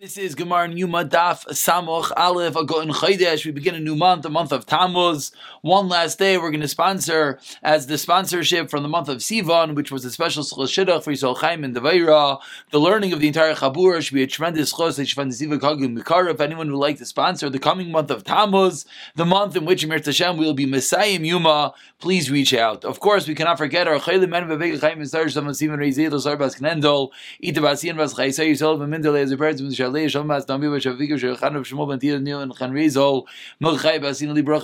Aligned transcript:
This 0.00 0.16
is 0.16 0.36
Gemar 0.36 0.72
Numa 0.72 1.04
Daf 1.04 1.44
Samoch 1.48 2.12
Aleph 2.16 2.54
Agoin 2.54 2.92
Chaydesh. 2.92 3.44
We 3.44 3.50
begin 3.50 3.74
a 3.74 3.80
new 3.80 3.96
month, 3.96 4.22
the 4.22 4.30
month 4.30 4.52
of 4.52 4.64
Tammuz. 4.64 5.32
One 5.62 5.88
last 5.88 6.20
day, 6.20 6.38
we're 6.38 6.52
going 6.52 6.60
to 6.60 6.68
sponsor 6.68 7.40
as 7.64 7.88
the 7.88 7.98
sponsorship 7.98 8.70
from 8.70 8.84
the 8.84 8.88
month 8.88 9.08
of 9.08 9.18
Sivan, 9.18 9.74
which 9.74 9.90
was 9.90 10.04
a 10.04 10.12
special 10.12 10.44
shidduch 10.44 11.02
for 11.02 11.10
Yisrael 11.10 11.36
Chaim 11.38 11.64
and 11.64 11.74
Devaira. 11.74 12.38
The 12.70 12.78
learning 12.78 13.12
of 13.12 13.18
the 13.18 13.26
entire 13.26 13.56
Chabur 13.56 14.00
should 14.00 14.14
be 14.14 14.22
a 14.22 14.28
tremendous 14.28 14.72
chos. 14.72 15.00
If 15.00 15.18
anyone 15.18 16.70
would 16.70 16.78
like 16.78 16.98
to 16.98 17.04
sponsor 17.04 17.50
the 17.50 17.58
coming 17.58 17.90
month 17.90 18.12
of 18.12 18.22
Tammuz, 18.22 18.86
the 19.16 19.26
month 19.26 19.56
in 19.56 19.64
which 19.64 19.82
Emir 19.82 19.98
Tashem 19.98 20.38
will 20.38 20.54
be 20.54 20.64
Messiah 20.64 21.18
Yuma, 21.18 21.74
please 21.98 22.30
reach 22.30 22.54
out. 22.54 22.84
Of 22.84 23.00
course, 23.00 23.26
we 23.26 23.34
cannot 23.34 23.58
forget 23.58 23.88
our 23.88 23.98
Chaylim 23.98 24.28
Men 24.28 24.44
Veveg 24.44 24.80
Chaim 24.80 25.00
and 25.00 25.10
Sarj 25.10 25.32
Saman 25.32 25.54
Sivan 25.54 25.78
Reizid 25.78 26.12
Osar 26.12 26.38
Bas 26.38 26.54
Knendol 26.54 27.10
Ita 27.42 27.60
Basian 27.60 27.96
Bas 27.96 28.14
Chaysay 28.14 28.52
Yisrael 28.52 29.87
Shalei 29.88 30.06
Shalmas 30.06 30.46
Shmuel 31.64 32.00
Ben 32.00 32.24
Nil 32.24 32.40
and 32.40 32.56
Chan 32.56 32.72
Rizol 32.72 33.26
Basin 33.60 34.34
Li 34.34 34.42
Bas 34.42 34.62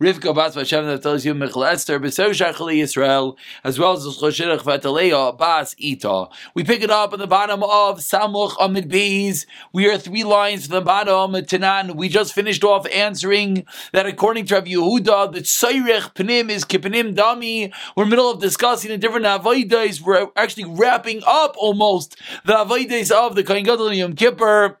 Rivka 0.00 0.34
Bas 0.34 0.56
Vashem 0.56 0.86
that 0.86 1.02
tells 1.02 1.24
you 1.24 1.32
Esther 1.32 2.00
Shachali 2.00 2.76
Yisrael 2.80 3.36
as 3.64 3.78
well 3.78 3.92
as 3.92 4.04
Choshirach 4.04 4.60
Vataleya 4.60 5.36
Bas 5.36 5.74
Ita. 5.82 6.28
We 6.54 6.64
pick 6.64 6.82
it 6.82 6.90
up 6.90 7.12
on 7.12 7.18
the 7.18 7.26
bottom 7.26 7.62
of 7.62 7.98
Samuch 7.98 8.56
Amid 8.60 8.88
Beis. 8.90 9.46
We 9.72 9.88
are 9.88 9.98
three 9.98 10.24
lines 10.24 10.66
from 10.66 10.74
the 10.76 10.80
bottom 10.82 11.32
Tanan. 11.32 11.96
We 11.96 12.08
just 12.08 12.32
finished 12.32 12.64
off 12.64 12.86
answering 12.92 13.64
that 13.92 14.06
according 14.06 14.46
to 14.46 14.54
Rabbi 14.54 14.70
Yehuda, 14.72 15.32
the 15.32 15.40
Tsayrech 15.40 16.14
Panim 16.14 16.50
is 16.50 16.64
Kipanim 16.64 17.14
Dami. 17.14 17.72
We're 17.96 18.04
in 18.04 18.10
the 18.10 18.16
middle 18.16 18.30
of 18.30 18.40
discussing 18.40 18.90
the 18.90 18.98
different 18.98 19.26
Avodah. 19.26 20.00
We're 20.00 20.28
actually 20.36 20.64
wrapping 20.64 20.99
up 21.02 21.22
up 21.26 21.54
almost 21.56 22.16
the 22.44 22.54
Avodah 22.54 23.10
of 23.10 23.34
the 23.34 23.44
Kohen 23.44 23.64
Gadol 23.64 23.92
Yom 23.92 24.14
Kippur 24.14 24.79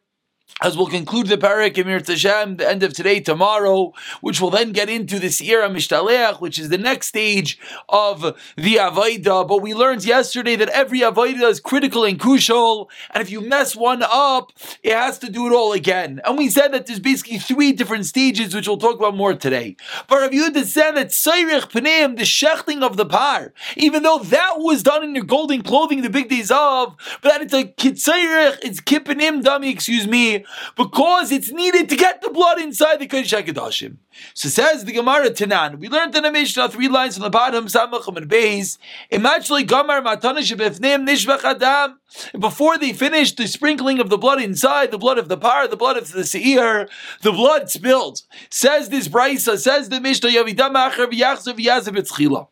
as 0.62 0.76
we'll 0.76 0.86
conclude 0.86 1.26
the 1.26 1.38
parak 1.38 1.78
Emir 1.78 2.00
Tashem, 2.00 2.58
the 2.58 2.68
end 2.68 2.82
of 2.82 2.92
today, 2.92 3.20
tomorrow, 3.20 3.92
which 4.20 4.40
will 4.40 4.50
then 4.50 4.72
get 4.72 4.88
into 4.88 5.18
the 5.18 5.30
Sierra 5.30 5.68
Mishtaleach, 5.68 6.40
which 6.40 6.58
is 6.58 6.68
the 6.68 6.78
next 6.78 7.08
stage 7.08 7.58
of 7.88 8.20
the 8.56 8.76
Avaida. 8.76 9.46
But 9.46 9.62
we 9.62 9.74
learned 9.74 10.04
yesterday 10.04 10.56
that 10.56 10.68
every 10.70 11.00
Avaida 11.00 11.48
is 11.48 11.60
critical 11.60 12.04
and 12.04 12.18
crucial, 12.18 12.90
and 13.12 13.22
if 13.22 13.30
you 13.30 13.40
mess 13.40 13.74
one 13.74 14.02
up, 14.02 14.52
it 14.82 14.92
has 14.92 15.18
to 15.20 15.30
do 15.30 15.46
it 15.46 15.52
all 15.52 15.72
again. 15.72 16.20
And 16.24 16.36
we 16.36 16.48
said 16.48 16.72
that 16.72 16.86
there's 16.86 17.00
basically 17.00 17.38
three 17.38 17.72
different 17.72 18.06
stages, 18.06 18.54
which 18.54 18.68
we'll 18.68 18.78
talk 18.78 18.98
about 18.98 19.16
more 19.16 19.34
today. 19.34 19.76
But 20.08 20.20
Rav 20.20 20.30
Yehuda 20.30 20.64
said 20.64 20.92
that 20.92 21.08
Sayrich 21.08 21.70
Panim, 21.70 22.16
the 22.16 22.24
shechting 22.24 22.82
of 22.82 22.96
the 22.96 23.06
par, 23.06 23.52
even 23.76 24.02
though 24.02 24.18
that 24.18 24.54
was 24.58 24.82
done 24.82 25.04
in 25.04 25.14
your 25.14 25.24
golden 25.24 25.62
clothing, 25.62 26.02
the 26.02 26.10
big 26.10 26.28
days 26.28 26.50
of, 26.50 26.96
but 27.22 27.30
that 27.30 27.42
it's 27.42 27.54
a 27.54 27.64
Kitzayrich, 27.64 28.58
it's 28.62 28.80
Kipanim 28.80 29.42
Dami, 29.42 29.70
excuse 29.70 30.06
me, 30.06 30.39
because 30.76 31.32
it's 31.32 31.50
needed 31.50 31.88
to 31.88 31.96
get 31.96 32.20
the 32.22 32.30
blood 32.30 32.60
inside 32.60 32.98
the 32.98 33.06
Kodesh 33.06 33.42
HaKadoshim. 33.42 33.96
So 34.34 34.48
says 34.48 34.84
the 34.84 34.92
Gemara 34.92 35.30
Tanan. 35.30 35.78
We 35.78 35.88
learned 35.88 36.14
in 36.16 36.22
the 36.22 36.32
Mishnah 36.32 36.68
three 36.68 36.88
lines 36.88 37.16
on 37.16 37.22
the 37.22 37.30
bottom, 37.30 37.66
Samachim 37.66 38.16
and 38.16 38.28
Beis. 38.30 38.78
Imagine 39.10 39.66
Gamar 39.66 40.02
Shebefnim 40.02 41.08
Nishbach 41.08 41.44
Adam. 41.44 42.00
Before 42.38 42.76
they 42.76 42.92
finished 42.92 43.36
the 43.36 43.46
sprinkling 43.46 44.00
of 44.00 44.10
the 44.10 44.18
blood 44.18 44.40
inside, 44.42 44.90
the 44.90 44.98
blood 44.98 45.18
of 45.18 45.28
the 45.28 45.36
par, 45.36 45.68
the 45.68 45.76
blood 45.76 45.96
of 45.96 46.10
the 46.10 46.24
Seir, 46.24 46.88
the 47.22 47.32
blood 47.32 47.70
spilled. 47.70 48.22
Says 48.50 48.88
this 48.88 49.08
Brisa, 49.08 49.58
says 49.58 49.88
the 49.88 50.00
Mishnah, 50.00 50.30
Yavidam 50.30 50.74
Acher 50.74 51.06
V'yachzav 51.10 51.58
Yazav 51.58 51.96
Etzchila. 51.96 52.48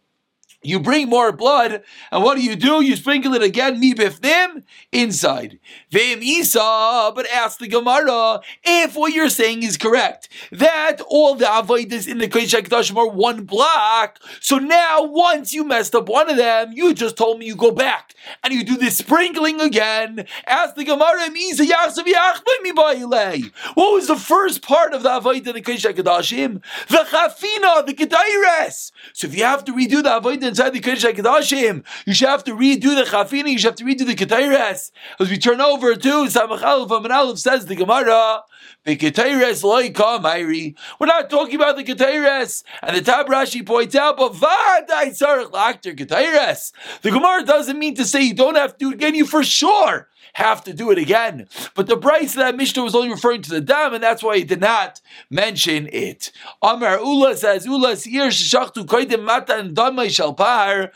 You 0.61 0.81
bring 0.81 1.09
more 1.09 1.31
blood, 1.31 1.83
and 2.11 2.25
what 2.25 2.37
do 2.37 2.43
you 2.43 2.57
do? 2.57 2.83
You 2.83 2.97
sprinkle 2.97 3.33
it 3.35 3.43
again, 3.43 3.81
mibifnim, 3.81 4.65
inside. 4.91 5.61
Vim 5.93 6.21
Isa, 6.21 7.13
but 7.15 7.31
ask 7.33 7.61
the 7.61 7.69
Gemara 7.69 8.41
if 8.65 8.97
what 8.97 9.13
you're 9.13 9.29
saying 9.29 9.63
is 9.63 9.77
correct. 9.77 10.29
That 10.51 11.01
all 11.09 11.37
the 11.37 11.45
avodas 11.45 12.09
in 12.09 12.19
the 12.19 12.27
Kodesh 12.27 12.61
HaKadoshim 12.61 12.97
are 12.97 13.09
one 13.09 13.45
block. 13.45 14.19
So 14.41 14.59
now, 14.59 15.05
once 15.05 15.55
you 15.55 15.63
messed 15.63 15.95
up 15.95 16.09
one 16.09 16.29
of 16.29 16.37
them, 16.37 16.73
you 16.73 16.93
just 16.93 17.17
told 17.17 17.39
me 17.39 17.47
you 17.47 17.55
go 17.55 17.71
back 17.71 18.15
and 18.43 18.53
you 18.53 18.65
do 18.65 18.77
the 18.77 18.91
sprinkling 18.91 19.61
again. 19.61 20.27
Ask 20.45 20.75
the 20.75 20.85
Gemara, 20.85 21.29
What 23.75 23.95
was 23.95 24.09
the 24.09 24.17
first 24.17 24.63
part 24.63 24.93
of 24.93 25.05
the 25.05 25.11
avodah 25.11 25.47
in 25.47 25.55
the 25.55 25.63
Kodesh 25.63 25.95
HaKadoshim? 25.95 26.63
The 26.89 27.07
chafina, 27.09 27.87
the 27.87 27.95
kedaires. 27.95 28.91
So 29.13 29.29
if 29.29 29.37
you 29.37 29.45
have 29.45 29.65
to 29.67 29.73
redo 29.73 30.03
the 30.03 30.21
avodah 30.21 30.48
inside 30.49 30.71
the 30.71 30.81
Kodesh 30.81 31.13
HaKadoshim. 31.13 31.85
You 32.07 32.15
should 32.15 32.29
have 32.29 32.45
to 32.45 32.53
redo 32.53 32.95
the 32.97 33.05
Chafini, 33.09 33.53
you 33.53 33.59
should 33.59 33.71
have 33.71 33.77
to 33.77 33.85
redo 33.85 34.07
the 34.07 34.15
Ketairas. 34.15 34.91
As 35.21 35.31
we 35.31 35.39
turn 35.39 35.61
over 35.61 35.95
to 35.95 36.09
Samach 36.27 36.63
Aleph, 36.63 37.11
Aleph 37.11 37.39
says 37.39 37.67
the 37.67 37.77
Gemara, 37.77 38.43
the 38.85 38.97
Ketairas 38.97 39.63
loika 39.63 40.21
Mairi. 40.21 40.75
We're 40.99 41.07
not 41.07 41.31
talking 41.31 41.55
about 41.55 41.77
the 41.77 41.85
Ketairas. 41.85 42.65
And 42.83 42.97
the 42.97 43.03
Tab 43.03 43.27
Rashi 43.27 43.65
points 43.65 43.95
out, 43.95 44.17
but 44.17 44.33
Vadai 44.33 45.11
Sarach 45.11 45.51
Lakter 45.51 45.97
Ketairas. 45.97 46.73
The 47.03 47.11
Gemara 47.11 47.45
doesn't 47.45 47.79
mean 47.79 47.95
to 47.97 48.05
say 48.05 48.23
you 48.23 48.35
don't 48.35 48.57
have 48.57 48.73
to 48.73 48.79
do 48.79 48.91
it 48.91 48.95
again, 48.95 49.15
you 49.15 49.27
for 49.27 49.45
sure 49.45 50.09
have 50.39 50.63
to 50.65 50.73
do 50.73 50.93
it 50.93 50.99
again. 50.99 51.49
But 51.75 51.89
the 51.89 51.97
Bryce 51.97 52.35
that 52.35 52.57
Mishnah 52.57 52.85
was 52.85 52.95
only 52.95 53.11
referring 53.11 53.43
to 53.43 53.51
the 53.51 53.61
dam, 53.61 53.93
and 53.93 54.03
that's 54.03 54.23
why 54.23 54.39
he 54.39 54.45
did 54.45 54.61
not 54.61 55.01
mention 55.29 55.89
it. 55.93 56.31
Amar 56.63 57.01
Ula 57.01 57.37
says, 57.37 57.67
Ula 57.67 57.97
sir 57.97 58.29
shachtu 58.29 58.87
koidim 58.87 59.25
matan 59.25 59.75
damai 59.75 60.07
shalpar. 60.07 60.91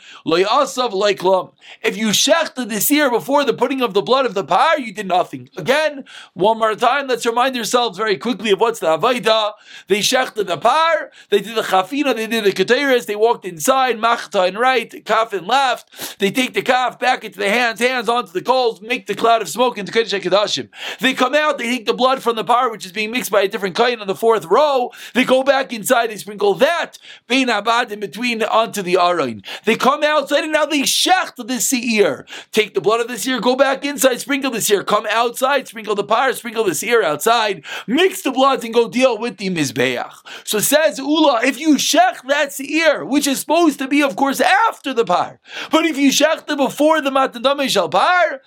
If 1.83 1.97
you 1.97 2.07
shechted 2.07 2.69
the 2.69 2.79
seer 2.79 3.09
before 3.09 3.43
the 3.43 3.53
putting 3.53 3.81
of 3.81 3.93
the 3.93 4.01
blood 4.01 4.25
of 4.25 4.33
the 4.33 4.45
par, 4.45 4.79
you 4.79 4.93
did 4.93 5.07
nothing. 5.07 5.49
Again, 5.57 6.05
one 6.33 6.59
more 6.59 6.75
time, 6.75 7.07
let's 7.07 7.25
remind 7.25 7.57
ourselves 7.57 7.97
very 7.97 8.17
quickly 8.17 8.51
of 8.51 8.61
what's 8.61 8.79
the 8.79 8.97
avaida. 8.97 9.53
They 9.87 9.99
shechted 9.99 10.47
the 10.47 10.57
par, 10.57 11.11
they 11.29 11.41
did 11.41 11.55
the 11.55 11.61
chafina, 11.63 12.15
they 12.15 12.27
did 12.27 12.45
the 12.45 12.51
keteris, 12.51 13.07
they 13.07 13.17
walked 13.17 13.43
inside, 13.43 13.97
machta 13.97 14.47
and 14.47 14.57
right, 14.57 15.03
kaf 15.03 15.33
and 15.33 15.45
left. 15.45 16.19
They 16.19 16.31
take 16.31 16.53
the 16.53 16.61
kaf 16.61 16.97
back 16.97 17.25
into 17.25 17.39
the 17.39 17.49
hands, 17.49 17.81
hands 17.81 18.07
onto 18.07 18.31
the 18.31 18.41
coals, 18.41 18.81
make 18.81 19.07
the 19.07 19.15
cloud 19.15 19.32
of 19.41 19.49
smoke 19.49 19.77
into 19.77 19.91
Kodesh 19.91 20.19
HaKadoshim. 20.19 20.69
They 20.99 21.13
come 21.13 21.33
out, 21.35 21.57
they 21.57 21.65
take 21.65 21.85
the 21.85 21.93
blood 21.93 22.21
from 22.21 22.35
the 22.35 22.43
par, 22.43 22.71
which 22.71 22.85
is 22.85 22.91
being 22.91 23.11
mixed 23.11 23.31
by 23.31 23.41
a 23.41 23.47
different 23.47 23.75
kain 23.75 23.99
on 23.99 24.07
the 24.07 24.15
fourth 24.15 24.45
row. 24.45 24.91
They 25.13 25.23
go 25.23 25.43
back 25.43 25.73
inside, 25.73 26.09
they 26.09 26.17
sprinkle 26.17 26.53
that 26.55 26.97
bein 27.27 27.49
abad 27.49 27.91
in 27.91 27.99
between 27.99 28.43
onto 28.43 28.81
the 28.81 28.95
arain. 28.95 29.43
They 29.65 29.75
come 29.75 30.03
outside 30.03 30.43
and 30.43 30.53
now 30.53 30.65
they 30.65 30.81
shecht 30.81 31.35
the 31.35 31.59
seir. 31.59 32.25
Take 32.51 32.73
the 32.73 32.81
blood 32.81 33.01
of 33.01 33.07
the 33.07 33.17
seir, 33.17 33.39
go 33.39 33.55
back 33.55 33.85
inside, 33.85 34.19
sprinkle 34.19 34.51
the 34.51 34.61
seir. 34.61 34.83
Come 34.83 35.07
outside, 35.09 35.67
sprinkle 35.67 35.95
the 35.95 36.03
par, 36.03 36.33
sprinkle 36.33 36.63
the 36.63 36.75
seir 36.75 37.03
outside. 37.03 37.63
Mix 37.87 38.21
the 38.21 38.31
bloods 38.31 38.63
and 38.63 38.73
go 38.73 38.87
deal 38.87 39.17
with 39.17 39.37
the 39.37 39.49
mizbeach. 39.49 40.13
So 40.43 40.59
says 40.59 40.99
Ula, 40.99 41.41
if 41.43 41.59
you 41.59 41.75
shech 41.75 42.27
that 42.27 42.53
seir, 42.53 43.05
which 43.05 43.27
is 43.27 43.39
supposed 43.39 43.79
to 43.79 43.87
be, 43.87 44.01
of 44.01 44.15
course, 44.15 44.39
after 44.41 44.93
the 44.93 45.05
par, 45.05 45.39
but 45.71 45.85
if 45.85 45.97
you 45.97 46.09
shech 46.09 46.49
it 46.49 46.57
before 46.57 47.01
the 47.01 47.09
matadame 47.09 47.69
shal 47.69 47.89
par, 47.89 48.41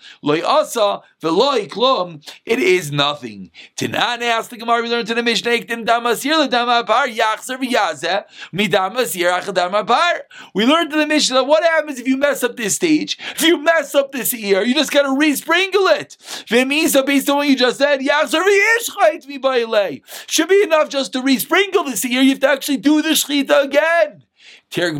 loy 0.75 0.83
asa 0.83 1.03
veloy 1.23 1.69
klum, 1.69 2.23
it 2.45 2.59
is 2.59 2.91
nothing. 2.91 3.51
Tanan 3.77 4.23
asked 4.23 4.51
the 4.51 4.57
Gemara 4.57 4.83
we 4.83 4.89
learned 4.89 5.09
to 5.09 5.15
the 5.15 5.23
Mishnah, 5.23 5.51
Iktim 5.51 5.87
damasir 5.87 6.47
l'dama 6.47 6.87
par 6.87 7.07
yachzer 7.07 7.59
v'yazeh 7.59 8.25
midamasir 8.53 9.41
achadama 9.41 9.87
par. 9.87 10.23
We 10.55 10.67
learned 10.67 10.91
to 10.91 10.97
the 10.97 11.07
Mishnah 11.07 11.45
what 11.45 11.63
happens 11.63 11.99
if 11.99 12.09
you 12.09 12.17
mess 12.17 12.43
up 12.43 12.57
this 12.57 12.75
stage. 12.77 13.19
If 13.37 13.43
you 13.43 13.59
mess 13.59 13.95
up 13.95 14.13
this 14.13 14.35
ear, 14.35 14.63
you 14.63 14.75
just 14.75 14.93
gotta 14.93 15.13
re-sprinkle 15.13 15.87
it. 15.89 16.17
V'misa 16.49 17.05
based 17.05 17.29
on 17.31 17.37
what 17.37 17.49
you 17.49 17.57
just 17.57 17.79
said, 17.79 18.01
yachzer 18.01 18.43
v'yishchait 18.43 19.27
mi 19.27 20.03
Should 20.27 20.49
be 20.49 20.63
enough 20.63 20.89
just 20.89 21.13
to 21.13 21.23
re-sprinkle 21.23 21.85
this 21.85 22.05
ear. 22.05 22.23
You 22.23 22.31
have 22.31 22.41
to 22.41 22.49
actually 22.49 22.79
do 22.79 23.03
the 23.03 23.11
shchita 23.11 23.65
again. 23.65 24.26
Says 24.71 24.93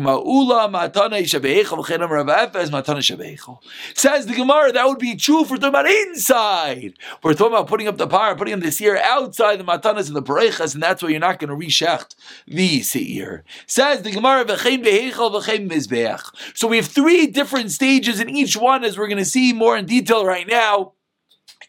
the 4.25 4.33
Gemara 4.35 4.71
that 4.71 4.85
would 4.85 4.97
be 4.99 5.15
true 5.15 5.43
for 5.43 5.57
talking 5.57 5.69
about 5.69 5.87
inside. 5.87 6.93
We're 7.21 7.33
talking 7.33 7.53
about 7.53 7.67
putting 7.67 7.87
up 7.87 7.97
the 7.97 8.07
par, 8.07 8.35
putting 8.35 8.53
up 8.53 8.61
the 8.61 8.71
seir 8.71 8.97
outside 8.97 9.57
the 9.57 9.63
matanas 9.63 10.07
and 10.07 10.15
the 10.15 10.23
parechas, 10.23 10.73
and 10.73 10.81
that's 10.81 11.03
why 11.03 11.09
you're 11.09 11.19
not 11.19 11.39
going 11.39 11.49
to 11.49 11.65
reshecht 11.65 12.15
the 12.47 12.81
seir. 12.81 13.43
Says 13.67 14.01
the 14.01 14.11
Gemara 14.11 14.45
v'chein 14.45 14.83
v'chein. 14.83 16.57
So 16.57 16.67
we 16.67 16.77
have 16.77 16.87
three 16.87 17.27
different 17.27 17.71
stages 17.71 18.19
in 18.19 18.29
each 18.29 18.57
one, 18.57 18.83
as 18.83 18.97
we're 18.97 19.07
going 19.07 19.17
to 19.17 19.25
see 19.25 19.53
more 19.53 19.77
in 19.77 19.85
detail 19.85 20.25
right 20.25 20.47
now 20.47 20.93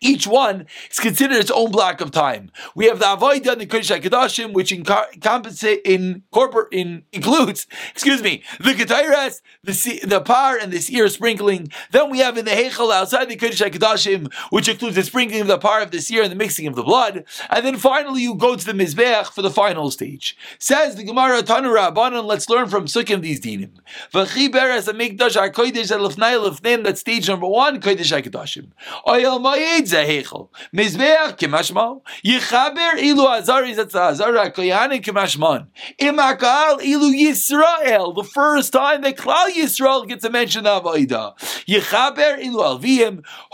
each 0.00 0.26
one 0.26 0.66
is 0.90 0.98
considered 0.98 1.38
its 1.38 1.50
own 1.50 1.70
block 1.70 2.00
of 2.00 2.10
time. 2.10 2.50
We 2.74 2.86
have 2.86 2.98
the 2.98 3.06
Avodah 3.06 3.52
and 3.52 3.60
the 3.60 3.66
Kodesh 3.66 4.00
HaKadoshim, 4.00 4.52
which 4.52 4.72
incorporate, 4.72 6.68
in, 6.72 7.02
includes, 7.12 7.66
excuse 7.90 8.22
me, 8.22 8.42
the 8.58 8.74
Ketairas, 8.74 9.40
the, 9.64 10.06
the 10.06 10.20
Par, 10.20 10.56
and 10.56 10.72
the 10.72 10.80
Seir 10.80 11.08
sprinkling. 11.08 11.70
Then 11.90 12.10
we 12.10 12.20
have 12.20 12.38
in 12.38 12.44
the 12.44 12.52
Heichel 12.52 12.92
outside 12.92 13.28
the 13.28 13.36
Kodesh 13.36 13.68
HaKadoshim, 13.68 14.32
which 14.50 14.68
includes 14.68 14.96
the 14.96 15.02
sprinkling 15.02 15.40
of 15.40 15.48
the 15.48 15.58
Par 15.58 15.82
of 15.82 15.90
the 15.90 16.00
Seir 16.00 16.22
and 16.22 16.30
the 16.30 16.36
mixing 16.36 16.66
of 16.66 16.76
the 16.76 16.82
blood. 16.82 17.24
And 17.50 17.66
then 17.66 17.76
finally 17.76 18.22
you 18.22 18.34
go 18.34 18.54
to 18.56 18.64
the 18.64 18.72
Mizbeach 18.72 19.32
for 19.32 19.42
the 19.42 19.50
final 19.50 19.90
stage. 19.90 20.36
Says 20.58 20.94
the 20.94 21.04
Gemara 21.04 21.42
Tanu 21.42 21.74
Rabbanon, 21.74 22.24
let's 22.24 22.48
learn 22.48 22.68
from 22.68 22.86
Sukkim 22.86 23.20
these 23.20 23.40
dinim. 23.40 23.70
V'chi 24.12 24.48
beres 24.48 24.86
ha-mikdash 24.86 25.34
ha-kodesh 25.34 25.88
ha-lefnai 25.90 26.38
lefnim, 26.38 26.84
that's 26.84 27.00
stage 27.00 27.28
number 27.28 27.46
one, 27.46 27.80
Kodesh 27.80 28.22
HaKadoshim. 28.22 28.68
Oyel 29.06 29.40
kimashmo. 31.36 32.02
Yichaber 32.24 32.98
ilu 32.98 33.28
azari 33.28 33.74
zatzah 33.74 34.52
koyanin 34.54 35.02
kimashmon. 35.02 35.66
Imakal 36.00 36.82
ilu 36.82 37.12
Yisrael. 37.12 38.14
The 38.14 38.24
first 38.24 38.72
time 38.72 39.02
that 39.02 39.16
Klal 39.16 39.48
Yisrael 39.50 40.06
gets 40.06 40.24
a 40.24 40.30
mention 40.30 40.66
of 40.66 40.86
Aida. 40.86 41.34
Yichaber 41.66 42.38
ilu. 42.40 42.58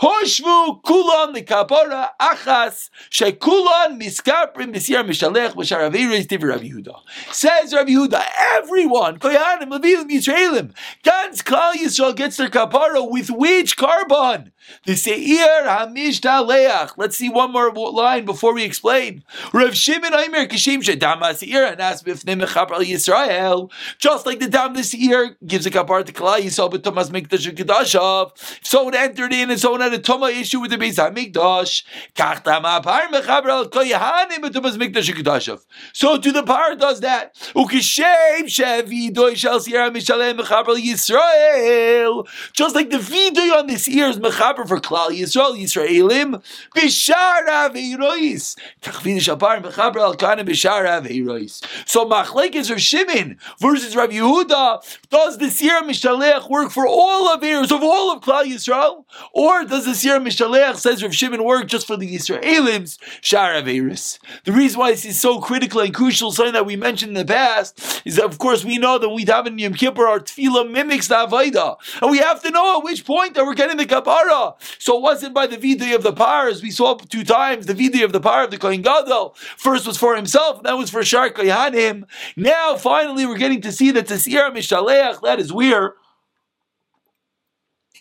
Hoshvu 0.01 0.81
kulan 0.83 1.33
likapora 1.33 2.09
achas. 2.19 2.89
Shekulan 3.09 3.99
miskaprim 3.99 4.73
misyar 4.73 5.03
mishalech 5.05 5.53
b'shar 5.53 5.89
aviris 5.89 6.27
divi 6.27 6.47
Rabbi 6.47 6.69
Yehuda. 6.69 6.95
Says 7.31 7.73
Rabbi 7.73 7.91
Yehuda, 7.91 8.23
everyone, 8.55 9.19
koyanim, 9.19 9.69
levim, 9.69 10.09
Yisraelim, 10.09 10.73
Gans 11.03 11.41
Klal 11.41 11.73
Yisrael 11.73 12.15
gets 12.15 12.37
their 12.37 12.49
kapara 12.49 13.09
with 13.09 13.29
which 13.29 13.77
carbon? 13.77 14.51
The 14.85 14.95
Seir 14.95 15.63
Hamish 15.63 16.21
Taleach. 16.21 16.91
Let's 16.97 17.17
see 17.17 17.29
one 17.29 17.51
more 17.51 17.71
line 17.71 18.25
before 18.25 18.53
we 18.53 18.63
explain. 18.63 19.23
Rav 19.53 19.75
Shimon 19.75 20.13
Aimer 20.13 20.45
Kishim 20.45 20.81
Shadam 20.81 21.35
Seir 21.35 21.65
and 21.65 21.81
ask 21.81 22.05
Bifnim 22.05 22.43
Mechapar 22.43 22.83
Yisrael. 22.83 23.71
Just 23.97 24.25
like 24.25 24.39
the 24.39 24.47
Dam 24.47 24.73
the 24.73 24.83
Seir 24.83 25.37
gives 25.45 25.65
a 25.65 25.71
kapar 25.71 26.05
to 26.05 26.13
Kalai 26.13 26.41
Yisrael, 26.41 26.69
but 26.69 26.83
Thomas 26.83 27.09
Mikdash 27.09 27.51
Kedashav. 27.55 28.31
If 28.35 28.67
someone 28.67 28.95
entered 28.95 29.33
in 29.33 29.49
and 29.51 29.59
someone 29.59 29.81
had 29.81 29.93
a 29.93 29.99
Toma 29.99 30.27
issue 30.27 30.59
with 30.59 30.71
the 30.71 30.77
Beis 30.77 30.95
Hamikdash, 30.95 31.83
Kach 32.15 32.43
Dam 32.43 32.63
Apar 32.63 33.07
Mechaper 33.07 33.49
Al 33.49 33.69
Koyahanim, 33.69 34.41
but 34.41 34.53
Thomas 34.53 34.77
Mikdash 34.77 35.09
Kedashav. 35.13 35.65
So 35.93 36.17
to 36.17 36.31
the 36.31 36.43
par 36.43 36.75
does 36.75 37.01
that. 37.01 37.35
Ukishem 37.55 38.43
Shevi 38.43 39.13
Doi 39.13 39.33
Shal 39.33 39.59
Seir 39.59 39.89
Mishalem 39.91 40.39
Mechaper 40.39 40.75
Yisrael. 40.75 42.27
Just 42.53 42.75
like 42.75 42.89
the 42.89 42.97
Vidoy 42.97 43.57
on 43.57 43.67
this 43.67 43.87
ear 43.87 44.07
is 44.07 44.19
Proper 44.55 44.67
for 44.67 44.79
Klal 44.79 45.09
Yisrael, 45.09 45.59
Yisraelim, 45.59 46.41
Bishar 46.75 47.45
Aveirois. 47.47 48.57
Tachvin 48.81 49.19
Shapar 49.19 49.61
Mechaber 49.61 49.97
Al 49.97 50.15
Kana 50.15 50.45
Bishar 50.45 50.85
Aveirois. 50.85 51.61
So 51.85 52.05
Machlekes 52.05 52.73
or 52.73 52.79
Shimon 52.79 53.37
versus 53.59 53.97
Rav 53.97 54.11
Yehuda, 54.11 55.09
does 55.09 55.37
the 55.39 55.49
Sierra 55.49 55.81
Mishalech 55.81 56.49
work 56.49 56.71
for 56.71 56.87
all 56.87 57.27
of 57.27 57.41
Aveiros 57.41 57.75
of 57.75 57.83
all 57.83 58.13
of 58.13 58.21
Klal 58.21 58.45
Yisrael? 58.45 59.03
Or 59.33 59.65
does 59.65 59.85
the 59.85 59.93
Sierra 59.93 60.21
Mishalech, 60.21 60.77
says 60.77 61.03
Rav 61.03 61.13
Shimon, 61.13 61.43
work 61.43 61.67
just 61.67 61.85
for 61.85 61.97
the 61.97 62.15
Yisraelim's 62.15 62.97
Shar 63.19 63.55
Aveiros? 63.55 64.19
The 64.45 64.53
reason 64.53 64.79
why 64.79 64.91
this 64.91 65.03
is 65.03 65.19
so 65.19 65.41
critical 65.41 65.81
and 65.81 65.93
crucial, 65.93 66.31
something 66.31 66.53
that 66.53 66.65
we 66.65 66.77
mentioned 66.77 67.17
in 67.17 67.27
the 67.27 67.33
past, 67.33 68.01
is 68.05 68.15
that 68.15 68.25
of 68.25 68.37
course 68.37 68.63
we 68.63 68.77
know 68.77 68.97
that 68.99 69.09
we 69.09 69.25
have 69.25 69.47
in 69.47 69.59
Yom 69.59 69.73
Kippur, 69.73 70.07
our 70.07 70.21
tefillah 70.21 70.71
mimics 70.71 71.09
the 71.09 71.15
Avaida. 71.15 71.75
And 72.01 72.09
we 72.09 72.19
have 72.19 72.41
to 72.43 72.51
know 72.51 72.77
at 72.77 72.85
which 72.85 73.03
point 73.05 73.33
that 73.33 73.45
we're 73.45 73.53
getting 73.53 73.75
the 73.75 73.85
Kapara. 73.85 74.44
So 74.79 74.97
it 74.97 75.01
wasn't 75.01 75.33
by 75.33 75.47
the 75.47 75.57
vidui 75.57 75.95
of 75.95 76.03
the 76.03 76.13
par, 76.13 76.47
as 76.47 76.61
we 76.61 76.71
saw 76.71 76.95
two 76.95 77.23
times, 77.23 77.65
the 77.65 77.73
vidui 77.73 78.03
of 78.03 78.11
the 78.11 78.19
par 78.19 78.43
of 78.43 78.51
the 78.51 78.57
Kohen 78.57 78.81
Gadol. 78.81 79.35
First 79.57 79.87
was 79.87 79.97
for 79.97 80.15
himself, 80.15 80.57
and 80.57 80.65
that 80.65 80.77
was 80.77 80.89
for 80.89 81.03
Shar 81.03 81.29
Kohanim. 81.29 82.05
Now, 82.35 82.75
finally, 82.75 83.25
we're 83.25 83.37
getting 83.37 83.61
to 83.61 83.71
see 83.71 83.91
that 83.91 84.07
the 84.07 84.17
Sierra 84.19 84.51
Mishaleach, 84.51 85.21
that 85.21 85.39
is 85.39 85.51
where 85.51 85.95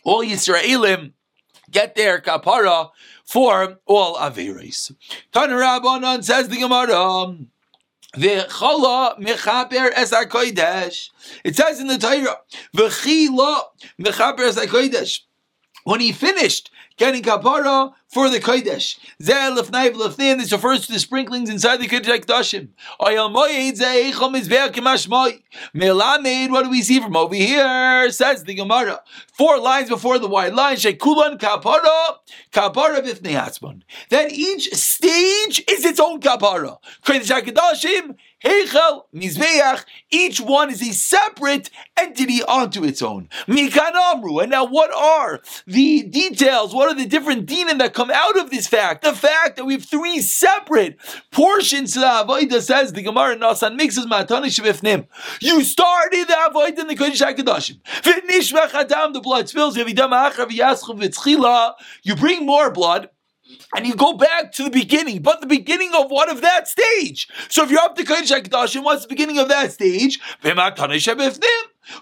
all 0.04 0.24
Yisraelim 0.24 1.12
get 1.70 1.94
their 1.94 2.20
kapara 2.20 2.90
for 3.24 3.78
all 3.86 4.16
Averis. 4.16 4.94
Tanarabanan 5.32 6.22
says 6.22 6.48
the 6.48 6.58
Gemara. 6.58 7.36
V'chala 8.16 9.18
mechaper 9.18 9.90
es 9.96 10.12
hakodesh. 10.12 11.10
It 11.42 11.56
says 11.56 11.80
in 11.80 11.88
the 11.88 11.98
Torah, 11.98 12.38
v'chila 12.76 13.62
mechaper 14.00 14.40
es 14.40 14.56
hakodesh 14.56 15.22
when 15.84 16.00
he 16.00 16.12
finished 16.12 16.70
getting 16.96 17.22
kapara 17.22 17.92
for 18.08 18.28
the 18.28 18.38
kodesh. 18.38 18.98
Zeh 19.22 19.56
lefnai 19.56 19.92
v'lefnin. 19.92 20.38
This 20.38 20.52
refers 20.52 20.86
to 20.86 20.92
the 20.92 20.98
sprinklings 20.98 21.48
inside 21.48 21.78
the 21.78 21.88
kodesh 21.88 22.20
hekdashim. 22.20 22.68
Oyel 23.00 23.32
moyed 23.32 23.78
zeh 23.78 24.10
eichom 24.10 24.36
izbeach 24.38 24.72
k'mashmoy. 24.72 25.42
Melamed. 25.74 26.50
What 26.50 26.64
do 26.64 26.70
we 26.70 26.82
see 26.82 27.00
from 27.00 27.16
over 27.16 27.34
here? 27.34 28.10
Says 28.10 28.44
the 28.44 28.54
Gemara. 28.54 29.02
Four 29.32 29.58
lines 29.58 29.88
before 29.88 30.18
the 30.18 30.28
white 30.28 30.54
line. 30.54 30.76
Shekulan 30.76 31.38
kapara 31.38 32.16
kapara 32.52 33.00
b'fnei 33.00 33.34
hatzmon. 33.34 33.82
Then 34.08 34.30
each 34.30 34.72
stage 34.74 35.64
is 35.68 35.84
its 35.84 36.00
own 36.00 36.20
kapara. 36.20 36.78
Kodesh 37.04 37.30
hekdashim 37.30 38.16
Heichel, 38.44 39.04
Mizbeach, 39.14 39.84
each 40.10 40.40
one 40.40 40.70
is 40.70 40.82
a 40.82 40.92
separate 40.92 41.70
entity 41.96 42.42
onto 42.42 42.84
its 42.84 43.00
own. 43.00 43.28
Mikan 43.46 43.94
Amru. 43.94 44.38
And 44.38 44.50
now 44.50 44.66
what 44.66 44.92
are 44.92 45.40
the 45.66 46.02
details? 46.02 46.74
What 46.74 46.90
are 46.90 46.94
the 46.94 47.06
different 47.06 47.46
dinim 47.46 47.78
that 47.78 47.94
come 47.94 48.10
out 48.12 48.38
of 48.38 48.50
this 48.50 48.66
fact? 48.66 49.02
The 49.02 49.14
fact 49.14 49.56
that 49.56 49.64
we 49.64 49.72
have 49.74 49.84
three 49.84 50.20
separate 50.20 50.98
portions 51.30 51.94
to 51.94 52.00
the 52.00 52.06
Avodah 52.06 52.60
says 52.60 52.92
the 52.92 53.02
Gemara 53.02 53.36
Nasan 53.36 53.76
mixes 53.76 54.06
Matani 54.06 54.46
Shevifnim. 54.46 55.06
You 55.40 55.64
started 55.64 56.28
the 56.28 56.34
Avodah 56.34 56.80
in 56.80 56.86
the 56.88 56.96
Kodesh 56.96 57.22
HaKadoshim. 57.22 57.80
V'nishvach 58.02 58.74
Adam, 58.74 59.14
the 59.14 59.20
blood 59.20 59.48
spills, 59.48 59.76
you 62.02 62.16
bring 62.16 62.46
more 62.46 62.70
blood, 62.70 63.08
and 63.74 63.86
you 63.86 63.94
go 63.94 64.12
back 64.14 64.52
to 64.52 64.64
the 64.64 64.70
beginning, 64.70 65.22
but 65.22 65.40
the 65.40 65.46
beginning 65.46 65.90
of 65.94 66.10
what 66.10 66.30
of 66.30 66.40
that 66.40 66.68
stage? 66.68 67.28
So 67.48 67.64
if 67.64 67.70
you're 67.70 67.80
up 67.80 67.96
to 67.96 68.04
Kodesh 68.04 68.32
HaKadoshim, 68.32 68.84
what's 68.84 69.02
the 69.02 69.08
beginning 69.08 69.38
of 69.38 69.48
that 69.48 69.72
stage? 69.72 70.20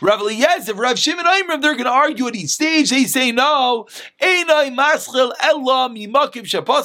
Rav 0.01 0.21
Eliezer, 0.21 0.75
Rav 0.75 0.99
Shimon 0.99 1.27
Aimer, 1.27 1.59
they're 1.59 1.75
going 1.75 1.85
to 1.85 1.91
argue 1.91 2.29
at 2.29 2.37
each 2.37 2.51
stage. 2.51 2.91
They 2.91 3.05
say 3.05 3.33
no. 3.33 3.89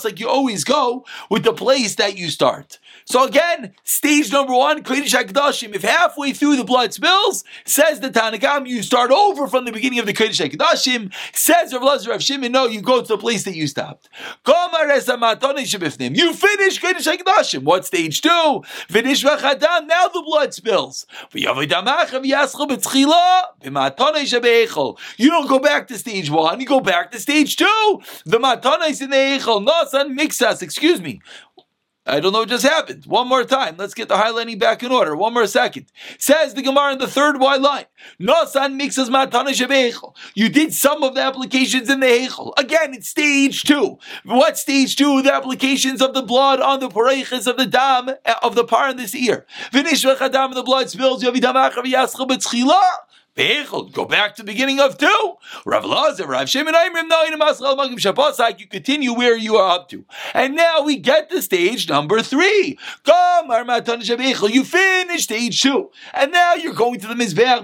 Like 0.03 0.19
you 0.19 0.29
always 0.29 0.63
go 0.63 1.05
with 1.29 1.43
the 1.43 1.53
place 1.53 1.95
that 1.95 2.17
you 2.17 2.29
start. 2.29 2.79
So 3.09 3.23
again, 3.23 3.73
stage 3.85 4.33
number 4.33 4.53
one, 4.53 4.83
Kodesh 4.83 5.15
HaKadoshim, 5.15 5.73
if 5.73 5.81
halfway 5.81 6.33
through 6.33 6.57
the 6.57 6.65
blood 6.65 6.93
spills, 6.93 7.45
says 7.63 8.01
the 8.01 8.09
Tanakam, 8.09 8.67
you 8.67 8.83
start 8.83 9.11
over 9.11 9.47
from 9.47 9.63
the 9.63 9.71
beginning 9.71 9.99
of 9.99 10.05
the 10.05 10.11
Kodesh 10.11 10.45
HaKadoshim, 10.45 11.13
says 11.33 11.71
Rav 11.71 11.83
Lazar 11.83 12.09
Rav 12.09 12.21
Shimon, 12.21 12.51
no, 12.51 12.65
you 12.67 12.81
go 12.81 13.01
to 13.01 13.07
the 13.07 13.17
place 13.17 13.45
that 13.45 13.55
you 13.55 13.65
stopped. 13.65 14.09
You 14.45 14.53
finish 16.33 16.81
Kodesh 16.81 17.17
HaKadoshim. 17.17 17.63
What 17.63 17.85
stage 17.85 18.19
two? 18.19 18.63
Finish 18.89 19.23
Vachadam, 19.23 19.87
now 19.87 20.09
the 20.09 20.21
blood 20.25 20.53
spills. 20.53 21.05
You 21.33 21.45
don't 25.29 25.47
go 25.47 25.59
back 25.59 25.87
to 25.87 25.97
stage 25.97 26.29
one, 26.29 26.59
you 26.59 26.65
go 26.65 26.81
back 26.81 27.11
to 27.11 27.19
stage 27.21 27.55
two. 27.55 28.01
The 28.25 28.37
matana 28.37 28.89
is 28.89 29.01
in 29.01 29.11
the 29.11 29.15
Eichel, 29.15 29.65
Nasan 29.65 30.19
Mixas, 30.19 30.61
excuse 30.61 31.01
me. 31.01 31.21
I 32.07 32.21
don't 32.21 32.31
know 32.31 32.39
what 32.39 32.49
just 32.49 32.63
happened. 32.63 33.05
One 33.05 33.27
more 33.27 33.43
time. 33.43 33.75
Let's 33.77 33.93
get 33.93 34.07
the 34.07 34.15
highlighting 34.15 34.57
back 34.59 34.81
in 34.81 34.91
order. 34.93 35.15
One 35.15 35.33
more 35.33 35.45
second. 35.45 35.87
Says 36.17 36.53
the 36.53 36.61
Gemara 36.61 36.93
in 36.93 36.99
the 36.99 37.07
third 37.07 37.39
wide 37.39 37.61
line. 37.61 37.85
Nosan 38.19 38.75
mixes 38.75 39.09
matana 39.09 40.13
You 40.33 40.47
did 40.49 40.73
some 40.73 41.03
of 41.03 41.15
the 41.15 41.21
applications 41.21 41.89
in 41.89 41.99
the 41.99 42.07
Heichel. 42.07 42.53
Again, 42.57 42.93
it's 42.93 43.09
stage 43.09 43.63
two. 43.63 43.99
What 44.23 44.57
stage 44.57 44.95
two? 44.95 45.21
The 45.21 45.33
applications 45.33 46.01
of 46.01 46.13
the 46.13 46.21
blood 46.21 46.61
on 46.61 46.79
the 46.79 46.87
pareiches 46.87 47.45
of 47.45 47.57
the 47.57 47.65
dam 47.65 48.09
eh, 48.23 48.35
of 48.41 48.55
the 48.55 48.63
par 48.63 48.89
in 48.89 48.97
this 48.97 49.13
ear. 49.13 49.45
Finish 49.71 50.05
with 50.05 50.19
the 50.19 50.63
blood 50.65 50.89
spills. 50.89 51.23
Go 53.37 54.05
back 54.05 54.35
to 54.35 54.41
the 54.41 54.47
beginning 54.47 54.79
of 54.79 54.97
two. 54.97 55.33
Rav 55.63 55.85
Lazar, 55.85 56.25
Rav 56.25 56.49
Shimon, 56.49 56.73
you 58.57 58.67
continue 58.67 59.13
where 59.13 59.37
you 59.37 59.57
are 59.57 59.75
up 59.75 59.89
to. 59.89 60.05
And 60.33 60.55
now 60.55 60.81
we 60.81 60.97
get 60.97 61.29
to 61.29 61.43
stage 61.43 61.87
number 61.87 62.23
three. 62.23 62.79
Come, 63.03 63.51
You 63.51 64.63
finish 64.63 65.23
stage 65.23 65.61
two. 65.61 65.91
And 66.15 66.31
now 66.31 66.55
you're 66.55 66.73
going 66.73 66.99
to 66.99 67.07
the 67.07 67.13
Mizbeach, 67.13 67.63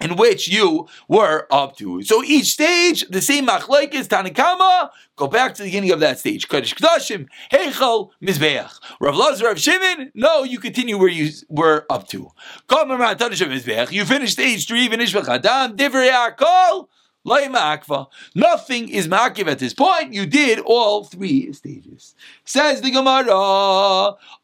in 0.00 0.16
which 0.16 0.48
you 0.48 0.88
were 1.08 1.46
up 1.50 1.76
to. 1.76 2.02
So 2.02 2.24
each 2.24 2.46
stage, 2.46 3.06
the 3.08 3.22
same 3.22 3.46
machlekes, 3.46 4.08
Tanakama, 4.08 4.90
go 5.16 5.28
back 5.28 5.54
to 5.54 5.62
the 5.62 5.68
beginning 5.68 5.92
of 5.92 6.00
that 6.00 6.18
stage. 6.18 6.48
Kodesh 6.48 6.74
Kedashim, 6.74 7.28
Heichal, 7.52 8.10
Mizbeach. 8.22 8.80
Rav 9.00 9.14
Lazar, 9.14 9.46
Rav 9.46 9.58
Shimon, 9.58 10.10
no, 10.14 10.42
you 10.42 10.58
continue 10.58 10.98
where 10.98 11.08
you 11.08 11.30
were 11.48 11.86
up 11.88 12.08
to. 12.08 12.30
You 12.70 14.04
finish 14.04 14.32
stage 14.32 14.66
three, 14.66 14.88
finish 14.88 15.14
V'chadam, 15.14 15.76
Divrei 15.76 16.10
Akol, 16.10 16.88
Nothing 17.26 18.88
is 18.90 19.08
makiv 19.08 19.46
at 19.46 19.58
this 19.58 19.72
point. 19.72 20.12
You 20.12 20.26
did 20.26 20.58
all 20.58 21.04
three 21.04 21.50
stages. 21.54 22.14
Says 22.44 22.82
the 22.82 22.90
Gemara, 22.90 23.32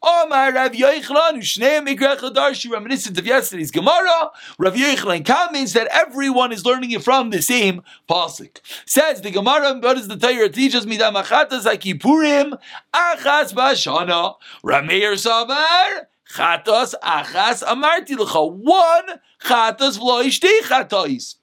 Omar 0.01 0.51
Rav 0.51 0.71
Yochanan, 0.71 1.37
Ushnei 1.37 1.85
Mikrech 1.85 2.17
Hadarshi, 2.17 2.71
reminiscent 2.71 3.19
of 3.19 3.25
yesterday's 3.25 3.69
Gemara. 3.69 4.31
Rav 4.57 4.73
Yochanan 4.73 5.23
comments 5.23 5.73
that 5.73 5.89
everyone 5.91 6.51
is 6.51 6.65
learning 6.65 6.89
it 6.89 7.03
from 7.03 7.29
the 7.29 7.41
same 7.43 7.83
pasuk. 8.09 8.59
Says 8.87 9.21
the 9.21 9.29
Gemara, 9.29 9.77
what 9.79 9.95
does 9.95 10.07
the 10.07 10.17
Torah 10.17 10.49
teach 10.49 10.73
us? 10.73 10.85
Midam 10.85 11.21
achatas 11.21 11.65
akipurim, 11.71 12.57
achas 12.91 13.53
bashana. 13.53 14.37
Rameir 14.63 15.13
Savar, 15.13 16.07
chatas 16.33 16.95
achas 17.03 17.61
amarti 17.63 18.15
lecha. 18.17 18.51
One 18.51 19.19
chatas 19.43 19.99
v'lo 19.99 20.23
ishtei 20.23 20.61
chatais. 20.61 21.35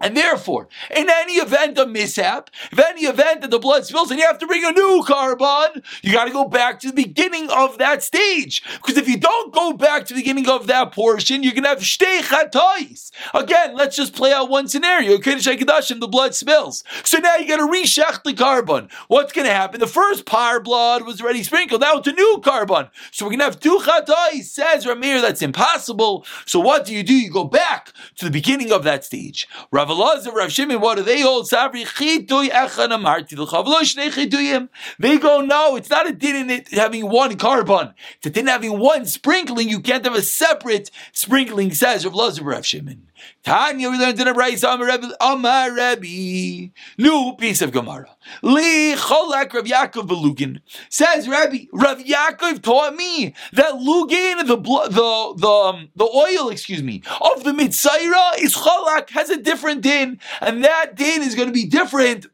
And 0.00 0.16
therefore, 0.16 0.68
in 0.94 1.08
any 1.10 1.34
event 1.34 1.76
of 1.78 1.90
mishap, 1.90 2.50
if 2.70 2.78
any 2.78 3.02
event 3.02 3.40
that 3.40 3.50
the 3.50 3.58
blood 3.58 3.84
spills 3.84 4.10
and 4.10 4.20
you 4.20 4.26
have 4.26 4.38
to 4.38 4.46
bring 4.46 4.64
a 4.64 4.70
new 4.70 5.02
korban, 5.06 5.84
you 6.02 6.12
got 6.12 6.26
to 6.26 6.30
go 6.30 6.44
back 6.44 6.78
to 6.80 6.88
the 6.88 6.92
beginning 6.92 7.50
of 7.50 7.78
that 7.78 8.04
stage. 8.04 8.62
Because 8.74 8.96
if 8.96 9.08
you 9.08 9.18
don't 9.18 9.52
go 9.52 9.72
back 9.72 10.06
to 10.06 10.14
the 10.14 10.20
beginning 10.20 10.48
of 10.48 10.68
that 10.68 10.92
portion, 10.92 11.42
you're 11.42 11.52
going 11.52 11.64
to 11.64 11.70
have 11.70 11.80
shtei 11.80 12.20
chatois. 12.20 13.10
Again, 13.34 13.74
let's 13.74 13.96
just 13.96 14.14
play 14.14 14.32
out 14.32 14.48
one 14.48 14.68
scenario. 14.68 15.14
Okay, 15.14 15.34
the 15.34 16.08
blood 16.08 16.34
spills. 16.34 16.84
So 17.02 17.18
now 17.18 17.36
you 17.36 17.48
got 17.48 17.56
to 17.56 17.66
reshach 17.66 18.22
the 18.22 18.34
korban. 18.34 18.90
What's 19.08 19.32
going 19.32 19.46
to 19.46 19.52
happen? 19.52 19.80
The 19.80 19.86
first 19.86 20.26
par 20.26 20.60
blood 20.60 21.04
was 21.06 21.20
already 21.20 21.42
sprinkled. 21.42 21.80
Now 21.80 21.96
it's 21.96 22.06
a 22.06 22.12
new 22.12 22.40
korban. 22.44 22.90
So 23.10 23.24
we're 23.24 23.30
going 23.30 23.40
to 23.40 23.44
have 23.46 23.60
two 23.60 23.78
chatois. 23.82 24.44
Says 24.44 24.86
Ramir, 24.86 25.20
that's 25.20 25.42
impossible. 25.42 26.24
So 26.46 26.60
what 26.60 26.84
do 26.84 26.94
you 26.94 27.02
do? 27.02 27.14
You 27.14 27.30
go 27.30 27.44
back 27.44 27.92
to 28.16 28.24
the 28.24 28.30
beginning 28.30 28.70
of 28.72 28.84
that 28.84 29.04
stage. 29.04 29.48
Rav 29.72 29.87
Rav 29.88 29.96
Elazar, 29.96 30.34
Rav 30.34 30.52
Shimon, 30.52 30.80
what 30.80 30.96
do 30.96 31.02
they 31.02 31.22
hold? 31.22 31.48
Sabri 31.48 31.86
chitoy 31.86 32.50
echan 32.50 32.90
amarti 32.90 33.38
l'chavlo 33.38 33.80
shnei 33.80 34.10
chituyim. 34.10 34.68
They 34.98 35.16
go, 35.16 35.40
no, 35.40 35.76
it's 35.76 35.88
not 35.88 36.06
a 36.06 36.12
din 36.12 36.36
in 36.36 36.50
it 36.50 36.68
having 36.74 37.08
one 37.08 37.38
korban. 37.38 37.94
It's 38.16 38.26
a 38.26 38.30
din 38.30 38.48
having 38.48 38.78
one 38.78 39.06
sprinkling. 39.06 39.70
You 39.70 39.80
can't 39.80 40.04
have 40.04 40.14
a 40.14 40.20
separate 40.20 40.90
sprinkling, 41.12 41.72
says 41.72 42.04
Rav 42.04 42.12
Elazar, 42.12 42.44
Rav 42.44 42.66
Shimon. 42.66 43.07
Tanya, 43.42 43.90
we 43.90 43.98
learned 43.98 44.20
in 44.20 44.28
a 44.28 44.34
Bryce, 44.34 44.62
Amar 44.62 45.72
Rebbe, 45.72 46.72
new 46.98 47.34
piece 47.38 47.62
of 47.62 47.72
Gemara. 47.72 48.08
Li 48.42 48.94
Cholak 48.94 49.52
Rav 49.52 49.64
Yaakov 49.64 50.08
Belugin 50.08 50.60
says 50.88 51.28
Rabbi 51.28 51.64
Rav 51.72 51.98
Yaakov 51.98 52.62
taught 52.62 52.94
me 52.94 53.34
that 53.52 53.72
Lugin, 53.74 54.46
the 54.46 54.56
the 54.56 55.34
the 55.36 55.48
um, 55.48 55.88
the 55.96 56.04
oil, 56.04 56.50
excuse 56.50 56.82
me, 56.82 57.02
of 57.20 57.44
the 57.44 57.52
Mitzaira 57.52 58.38
is 58.38 58.54
Cholak 58.54 59.10
has 59.10 59.30
a 59.30 59.40
different 59.40 59.80
din, 59.80 60.20
and 60.40 60.64
that 60.64 60.94
din 60.94 61.22
is 61.22 61.34
going 61.34 61.48
to 61.48 61.54
be 61.54 61.64
different 61.64 62.26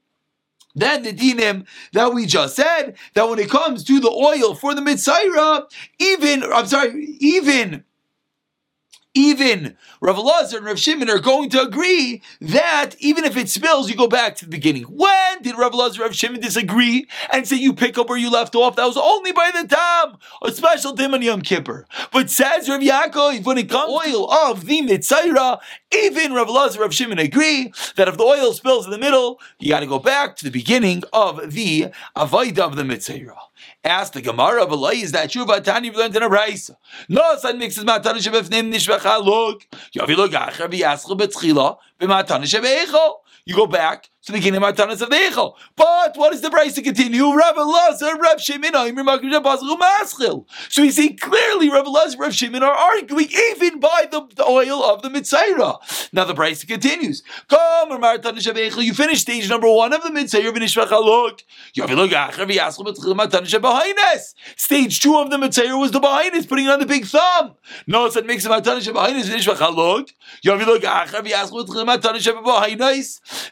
than 0.75 1.03
the 1.03 1.13
dinim 1.13 1.67
that 1.93 2.13
we 2.13 2.27
just 2.27 2.57
said. 2.57 2.97
That 3.15 3.29
when 3.29 3.39
it 3.39 3.51
comes 3.51 3.85
to 3.85 4.01
the 4.01 4.11
oil 4.11 4.55
for 4.55 4.75
the 4.75 4.81
Mitzaira, 4.81 5.71
even 5.99 6.43
I'm 6.43 6.67
sorry, 6.67 7.17
even 7.21 7.85
even 9.15 9.77
Rav 10.01 10.17
Elazar 10.17 10.57
and 10.57 10.67
Rav 10.67 10.79
Shimon 10.79 11.09
are 11.09 11.21
going 11.21 11.49
to 11.51 11.63
agree 11.63 12.21
that 12.41 12.97
even 12.99 13.25
if 13.25 13.37
it 13.37 13.49
spills, 13.49 13.89
you 13.89 13.97
go 13.97 14.09
back 14.09 14.35
to 14.37 14.45
the 14.45 14.51
beginning. 14.51 14.83
When 14.85 15.43
did 15.43 15.57
Rav 15.57 15.73
Elazar 15.73 15.93
and 15.93 16.01
Rav 16.01 16.15
Shimon 16.17 16.41
disagree 16.41 17.07
and 17.33 17.47
say 17.47 17.57
you 17.57 17.73
pick 17.73 17.97
up 17.97 18.09
where 18.09 18.19
you 18.19 18.31
left 18.31 18.55
off? 18.55 18.77
That 18.77 18.87
was 18.87 18.97
only 18.97 19.33
by 19.33 19.51
the 19.53 19.69
time 19.69 20.17
a 20.43 20.51
special 20.51 20.93
dim 20.93 21.15
on 21.15 21.23
Yom 21.23 21.43
Kippur. 21.43 21.87
But 22.13 22.29
says 22.29 22.69
Rav 22.69 22.81
Yaakov, 22.81 23.45
when 23.45 23.59
it 23.59 23.71
comes 23.71 24.05
to 24.05 24.11
the 24.11 24.17
oil 24.17 24.31
of 24.31 24.67
the 24.67 24.83
Mitzaira, 24.83 25.61
even 25.93 26.33
Rav 26.33 26.49
Elazar 26.49 26.73
and 26.73 26.81
Rav 26.81 26.95
Shimon 26.95 27.19
agree 27.19 27.73
that 27.97 28.09
if 28.09 28.17
the 28.17 28.25
oil 28.25 28.53
spills 28.53 28.85
in 28.85 28.91
the 28.91 28.99
middle, 28.99 29.41
you 29.61 29.69
got 29.69 29.81
to 29.81 29.87
go 29.87 30.01
back 30.01 30.37
to 30.37 30.45
the 30.45 30.51
beginning 30.51 31.05
of 31.13 31.53
the 31.53 31.87
Avaida 32.17 32.59
of 32.59 32.77
the 32.77 32.83
Mitzaira. 32.83 33.37
Ask 33.85 34.15
the 34.15 34.23
Gemara, 34.23 34.67
but 34.67 34.95
is 34.95 35.13
that 35.13 35.31
true? 35.31 35.45
But 35.45 35.63
Tani 35.63 35.91
learned 35.91 36.17
in 36.17 36.23
a 36.23 36.29
rice. 36.29 36.71
No, 37.07 37.37
son 37.37 37.59
mixes 37.59 37.85
matan 37.85 38.17
shebefnim 38.17 38.73
nishvacha 38.73 39.23
look. 39.23 39.69
Yavi 39.95 40.17
look 40.17 40.33
acher 40.33 40.71
v'yaschel 40.71 41.19
betchila 41.19 41.77
b'matan 42.01 42.45
shebeechol. 42.45 43.17
You 43.45 43.55
go 43.55 43.67
back 43.67 44.09
to 44.25 44.33
the 44.33 44.39
beginning 44.39 44.63
of 44.63 44.75
Matanas 44.75 45.03
of 45.03 45.11
the 45.11 45.17
Echel. 45.17 45.55
But 45.77 46.17
what 46.17 46.33
is 46.33 46.41
the 46.41 46.49
price 46.51 46.75
to 46.75 46.83
continue? 46.83 47.31
Rav 47.35 47.57
Elazar, 47.57 48.19
Rav 48.19 48.41
Shimon, 48.41 48.73
So 50.71 50.83
we 50.83 50.91
see 50.91 51.15
clearly 51.15 51.69
Rav 51.69 51.85
Elazar, 51.85 52.19
Rav 52.19 52.35
Shimon 52.35 52.63
are 52.63 52.73
arguing 52.73 53.29
even 53.31 53.81
by 53.81 54.09
the, 54.11 54.27
the 54.35 54.47
oil 54.47 54.83
of 54.83 55.03
the 55.03 55.11
Mitzaira. 55.11 55.77
Now 56.13 56.25
the 56.25 56.35
price 56.35 56.65
continues. 56.65 57.23
Come, 57.49 57.91
you 58.83 58.95
finish 58.95 59.21
stage 59.21 59.51
number 59.51 59.71
one 59.71 59.93
of 59.93 60.03
the 60.03 60.09
Mitzaira, 60.09 60.55
Stage 64.57 65.01
two 65.01 65.17
of 65.19 65.31
the 65.31 65.37
Mitzaira 65.37 65.79
was 65.79 65.91
the 65.91 66.01
Bahainis, 66.01 66.49
putting 66.49 66.69
on 66.69 66.81
the 66.81 66.87
big 66.87 67.05
thumb. 67.05 67.57
No, 67.87 68.09
said 68.09 68.25
makes 68.25 68.47
a 68.47 68.49
Matanas 68.49 68.87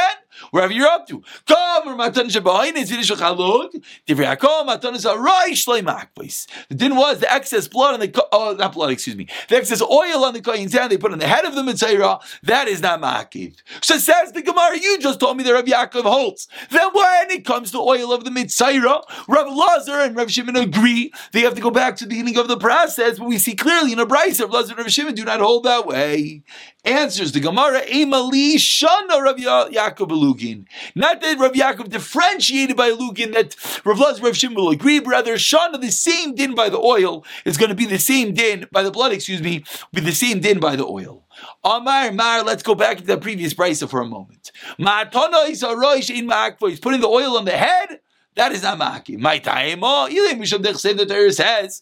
Wherever 0.51 0.73
you're 0.73 0.87
up 0.87 1.07
to. 1.07 1.23
Come, 1.47 1.97
Matan 1.97 2.27
Shabahin 2.27 2.75
is 2.75 2.91
Yiddish 2.91 3.11
Chalog. 3.11 3.83
Divrei 4.07 4.65
Matan 4.65 4.95
is 4.95 5.05
Arai 5.05 5.49
Shleimakbis. 5.49 6.47
The 6.69 6.75
din 6.75 6.95
was 6.95 7.19
the 7.19 7.31
excess 7.31 7.67
blood 7.67 7.95
on 7.95 7.99
the, 7.99 8.27
oh, 8.31 8.55
not 8.57 8.73
blood, 8.73 8.91
excuse 8.91 9.15
me, 9.15 9.27
the 9.49 9.57
excess 9.57 9.81
oil 9.81 10.23
on 10.23 10.33
the 10.33 10.41
Kohen's 10.41 10.73
hand 10.73 10.91
they 10.91 10.97
put 10.97 11.11
on 11.11 11.19
the 11.19 11.27
head 11.27 11.45
of 11.45 11.55
the 11.55 11.61
Mitzayra, 11.61 12.21
that 12.43 12.67
is 12.67 12.81
not 12.81 13.01
Makiv. 13.01 13.55
So 13.81 13.97
says 13.97 14.31
the 14.31 14.41
Gemara, 14.41 14.77
you 14.79 14.97
just 14.99 15.19
told 15.19 15.37
me 15.37 15.43
that 15.43 15.53
Rav 15.53 15.65
Yaakov 15.65 16.03
holds. 16.03 16.47
Then 16.69 16.89
when 16.93 17.31
it 17.31 17.45
comes 17.45 17.71
to 17.71 17.77
oil 17.79 18.13
of 18.13 18.23
the 18.23 18.29
Mitzayra, 18.29 19.03
Rav 19.27 19.55
Lazar 19.55 19.99
and 19.99 20.15
Rav 20.15 20.31
Shimon 20.31 20.55
agree 20.55 21.11
they 21.31 21.41
have 21.41 21.55
to 21.55 21.61
go 21.61 21.71
back 21.71 21.95
to 21.97 22.05
the 22.05 22.09
beginning 22.09 22.37
of 22.37 22.47
the 22.47 22.57
process, 22.57 23.19
but 23.19 23.27
we 23.27 23.37
see 23.37 23.55
clearly 23.55 23.93
in 23.93 23.99
a 23.99 24.05
Bryce, 24.05 24.39
Rav 24.39 24.51
Lazar 24.51 24.73
and 24.73 24.79
Rav 24.79 24.91
Shimon 24.91 25.15
do 25.15 25.25
not 25.25 25.39
hold 25.39 25.63
that 25.63 25.85
way. 25.85 26.43
Answers 26.85 27.31
the 27.31 27.39
Gemara, 27.39 27.81
Emali 27.81 28.55
Shana 28.55 29.21
Rav 29.21 29.37
Yaakov 29.37 30.09
Lugin. 30.23 30.65
Not 30.95 31.21
that 31.21 31.39
Rav 31.39 31.53
Yaakov 31.53 31.89
differentiated 31.89 32.77
by 32.77 32.91
Lugin, 32.91 33.33
that 33.33 33.55
Rav 33.85 33.99
Laz 33.99 34.21
Rav 34.21 34.37
Shimon 34.37 34.55
will 34.55 34.69
agree, 34.69 34.99
but 34.99 35.09
rather 35.09 35.35
Shana, 35.35 35.79
the 35.79 35.91
same 35.91 36.35
din 36.35 36.55
by 36.55 36.69
the 36.69 36.79
oil, 36.79 37.25
is 37.45 37.57
going 37.57 37.69
to 37.69 37.75
be 37.75 37.85
the 37.85 37.99
same 37.99 38.33
din, 38.33 38.67
by 38.71 38.83
the 38.83 38.91
blood, 38.91 39.11
excuse 39.11 39.41
me, 39.41 39.63
be 39.91 40.01
the 40.01 40.11
same 40.11 40.39
din 40.39 40.59
by 40.59 40.75
the 40.75 40.85
oil. 40.85 41.25
Amar, 41.63 42.11
Mar, 42.11 42.43
let's 42.43 42.63
go 42.63 42.75
back 42.75 42.97
to 42.97 43.03
the 43.03 43.17
previous 43.17 43.53
brisa 43.53 43.89
for 43.89 44.01
a 44.01 44.05
moment. 44.05 44.51
He's 44.77 46.79
putting 46.79 47.01
the 47.01 47.07
oil 47.07 47.37
on 47.37 47.45
the 47.45 47.51
head 47.51 47.99
that 48.35 48.51
is 48.51 48.63
not 48.63 48.79
maki. 48.79 49.17
My 49.17 49.41
oh, 49.45 50.07
the 50.09 51.05
Torah 51.05 51.31
says, 51.31 51.81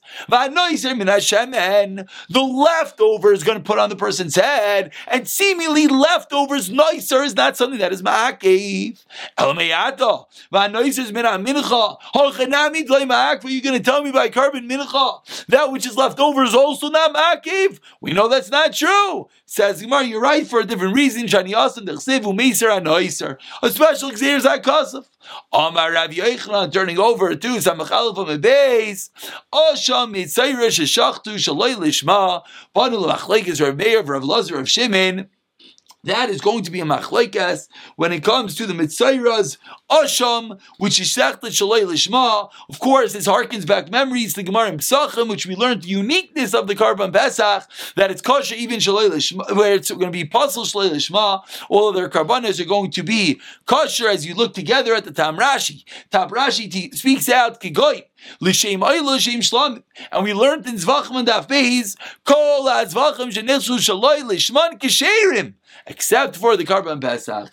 the 2.30 2.42
leftover 2.42 3.34
is 3.34 3.44
going 3.44 3.58
to 3.58 3.64
put 3.64 3.80
on 3.80 3.90
the 3.90 3.96
person's 3.96 4.36
head, 4.36 4.92
and 5.08 5.28
seemingly 5.28 5.88
leftovers 5.88 6.70
nicer 6.70 7.24
is 7.24 7.36
not 7.36 7.58
something 7.58 7.80
that 7.80 7.94
is 7.94 8.02
maki. 8.02 9.02
Are 9.38 9.54
you're 13.50 13.62
going 13.62 13.78
to 13.78 13.84
tell 13.84 14.04
me 14.04 14.12
by 14.12 14.30
korban 14.30 14.70
mincha 14.70 15.46
that 15.48 15.72
which 15.72 15.86
is 15.86 15.96
left 15.96 16.20
over 16.20 16.44
is 16.44 16.56
also 16.56 16.90
not 16.90 17.14
makiv? 17.14 17.80
We 18.02 18.14
know 18.14 18.28
that's 18.28 18.50
not 18.50 18.74
true. 18.74 19.30
Says 19.46 19.82
Gemara, 19.82 20.04
you're 20.04 20.22
right 20.22 20.48
for 20.48 20.60
a 20.60 20.66
different 20.66 20.96
reason. 20.96 21.24
Shani 21.24 21.54
Asan 21.54 21.86
Dechsevu 21.86 22.34
Meser 22.38 22.70
Anoiser. 22.70 23.38
A 23.62 23.70
special 23.70 24.12
exer 24.12 24.40
Zakasaf. 24.42 25.11
Amar 25.52 25.94
Rav 25.94 26.12
Yochanan 26.12 26.72
turning 26.72 27.00
over 27.00 27.36
to 27.36 27.48
Samachal 27.58 28.16
from 28.16 28.30
a 28.30 28.38
base. 28.38 29.10
Osham 29.54 30.16
Mitzayra 30.16 30.68
Sheshachtu 30.70 31.36
Shaloi 31.36 31.76
Lishma. 31.76 32.44
Panu 32.76 33.06
Lachlekes 33.06 33.62
Rav 33.62 33.76
Meir 33.76 34.02
Rav 34.02 34.24
Lazar 34.24 34.60
of 34.60 34.70
Shimon. 34.70 35.30
That 36.04 36.32
is 36.32 36.42
going 36.42 36.64
to 36.64 36.72
be 36.72 36.80
a 36.80 36.84
machlekas 36.84 37.68
when 37.96 38.12
it 38.12 38.24
comes 38.24 38.56
to 38.56 38.66
the 38.66 38.74
mitzayras 38.74 39.58
asham, 39.90 40.60
which 40.80 41.00
is 41.00 41.08
shechted 41.08 41.52
shalei 41.52 41.84
lishma. 41.84 42.50
Of 42.70 42.80
course, 42.80 43.14
this 43.14 43.28
harkens 43.28 43.68
back 43.68 43.92
memories 43.92 44.34
to 44.34 44.42
Gemara 44.42 44.70
and 44.70 44.80
Pesachim, 44.80 45.30
which 45.30 45.46
we 45.46 45.56
learned 45.56 45.84
the 45.84 45.90
uniqueness 45.90 46.56
of 46.56 46.68
the 46.68 46.76
korban 46.76 47.14
Pesach 47.14 47.70
that 47.96 48.10
it's 48.10 48.22
kosher 48.22 48.56
even 48.56 48.80
shalei 48.80 49.12
lishma, 49.12 49.56
where 49.56 49.76
it's 49.76 49.92
going 49.92 50.02
to 50.02 50.12
be 50.12 50.26
puzzle 50.26 50.64
shalei 50.64 50.90
lishma. 50.90 51.42
All 51.70 51.90
of 51.90 51.96
their 51.96 52.10
karbanas 52.10 52.60
are 52.60 52.66
going 52.66 52.90
to 52.92 53.04
be 53.04 53.40
kosher 53.68 54.08
as 54.08 54.26
you 54.26 54.34
look 54.34 54.56
together 54.56 54.96
at 54.96 55.06
the 55.06 55.12
Tam 55.12 55.38
Rashi. 55.38 55.84
Tam 56.10 56.30
Rashi 56.30 56.96
speaks 56.96 57.30
out 57.30 57.62
kigoy 57.62 58.06
L'shem 58.40 58.84
oil, 58.84 59.04
l'shem 59.04 59.42
shlam. 59.42 59.84
And 60.12 60.24
we 60.24 60.34
learned 60.34 60.68
in 60.68 60.76
Zvachim 60.76 61.18
and 61.18 61.28
Daf 61.28 61.48
Beis, 61.48 61.96
kol 62.26 62.68
ha-zvachim 62.68 63.32
shenichsu 63.32 63.78
shaloi 63.80 64.24
l'shman 64.24 64.78
kisherim. 64.80 65.56
Except 65.88 66.36
for 66.36 66.56
the 66.58 66.66
Karban 66.66 67.02
Pesach. 67.02 67.50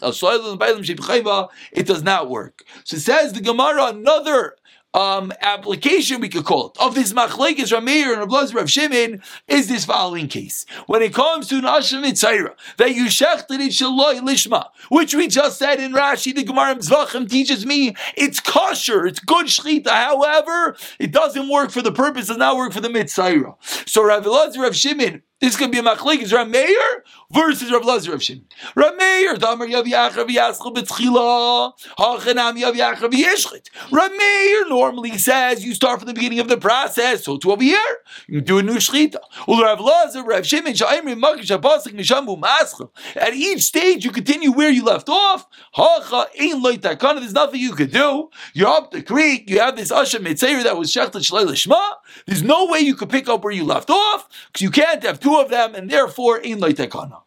It 1.73 1.87
does 1.87 2.03
not 2.03 2.31
work. 2.31 2.63
So 2.85 2.97
says 2.97 3.33
the 3.33 3.41
Gemara, 3.41 3.87
another 3.87 4.57
um, 4.95 5.33
application, 5.43 6.21
we 6.21 6.29
could 6.29 6.45
call 6.45 6.69
it, 6.71 6.81
of 6.81 6.95
this 6.95 7.13
machlekes 7.13 7.73
Rameir 7.73 8.21
and 8.21 8.31
Rav 8.31 8.55
Rav 8.55 8.71
Shimon 8.71 9.23
is 9.47 9.69
this 9.69 9.85
following 9.85 10.29
case. 10.29 10.65
When 10.87 11.03
it 11.03 11.13
comes 11.13 11.49
to 11.49 11.61
Nashim 11.61 12.05
Mitzayra, 12.05 12.55
that 12.79 12.95
you 12.95 13.05
shechted 13.05 13.61
it 13.61 13.73
shaloi 13.73 14.21
lishma, 14.21 14.69
which 14.89 15.15
we 15.15 15.29
just 15.29 15.59
said 15.59 15.79
in 15.79 15.93
Rashi, 15.93 16.35
the 16.35 16.43
Gemara 16.43 16.77
Mzvachim 16.77 17.29
teaches 17.29 17.67
me 17.67 17.95
it's 18.17 18.41
kosher, 18.41 19.07
it's 19.07 19.21
good 19.21 19.47
shchita. 19.47 19.89
However, 19.89 20.77
it 20.99 21.13
doesn't 21.13 21.49
work 21.49 21.71
for 21.71 21.83
the 21.83 21.93
purpose, 21.93 22.29
does 22.29 22.39
not 22.39 22.57
work 22.57 22.73
for 22.73 22.81
the 22.81 22.89
Mitzayra. 22.89 23.57
So 23.89 24.05
Rav 24.05 24.25
Elazar 24.25 24.63
Rav 24.63 24.75
Shimon 24.75 25.23
this 25.41 25.57
could 25.57 25.71
be 25.71 25.79
a 25.79 25.83
machlekes 25.83 26.33
Rav 26.33 26.49
Meir 26.49 27.05
versus 27.31 27.71
Rav 27.71 27.85
Lazar 27.85 28.11
Rav 28.11 28.23
Shimon. 28.23 28.45
Rav 28.75 28.97
Meir, 28.97 29.37
Damar 29.37 29.69
Yav 29.69 29.85
b'Tchila, 29.85 31.73
Hachanam 31.97 32.61
Yav 32.61 34.69
normally 34.69 35.17
says 35.17 35.65
you 35.65 35.75
start 35.75 36.01
from 36.01 36.09
the 36.09 36.15
beginning 36.15 36.41
of 36.41 36.49
the 36.49 36.57
process, 36.57 37.25
so 37.25 37.37
to 37.37 37.53
over 37.53 37.63
here 37.63 37.79
you 38.27 38.41
do 38.41 38.59
a 38.59 38.63
new 38.63 38.75
shchita. 38.75 39.19
Ul 39.47 39.63
Rav 39.63 39.81
Lazar 39.81 40.25
Rav 40.25 40.45
Shimon 40.45 40.73
Sha'imri 40.73 41.15
Makish 41.15 41.57
Habasik 41.57 41.95
Nishambu 41.95 42.41
Maschel. 42.41 42.91
At 43.15 43.35
each 43.35 43.63
stage 43.63 44.05
you 44.05 44.11
continue 44.11 44.51
where 44.51 44.71
you 44.71 44.85
left 44.85 45.09
off. 45.09 45.47
Hacha 45.73 46.27
Ein. 46.41 46.81
There's 46.81 47.33
nothing 47.33 47.61
you 47.61 47.75
could 47.75 47.93
do. 47.93 48.29
You're 48.55 48.69
up 48.69 48.91
the 48.91 49.03
creek. 49.03 49.49
You 49.49 49.61
have 49.61 49.77
this 49.77 49.93
Asher 49.93 50.19
Mitzair 50.19 50.65
that 50.65 50.77
was 50.77 50.93
Shechtat 50.93 51.13
Shalei 51.13 51.47
Lishma. 51.47 51.95
There's 52.27 52.43
no 52.43 52.67
way 52.67 52.81
you 52.81 52.97
could 52.97 53.11
pick 53.11 53.29
up 53.29 53.45
where 53.45 53.53
you 53.53 53.65
left 53.65 53.91
off 53.91 54.29
because 54.49 54.63
you 54.63 54.71
can't 54.71 55.03
have 55.05 55.21
two 55.21 55.28
two 55.29 55.37
of 55.37 55.51
them, 55.51 55.75
and 55.75 55.91
therefore 55.91 56.39
in 56.39 56.59
loitekana. 56.59 57.23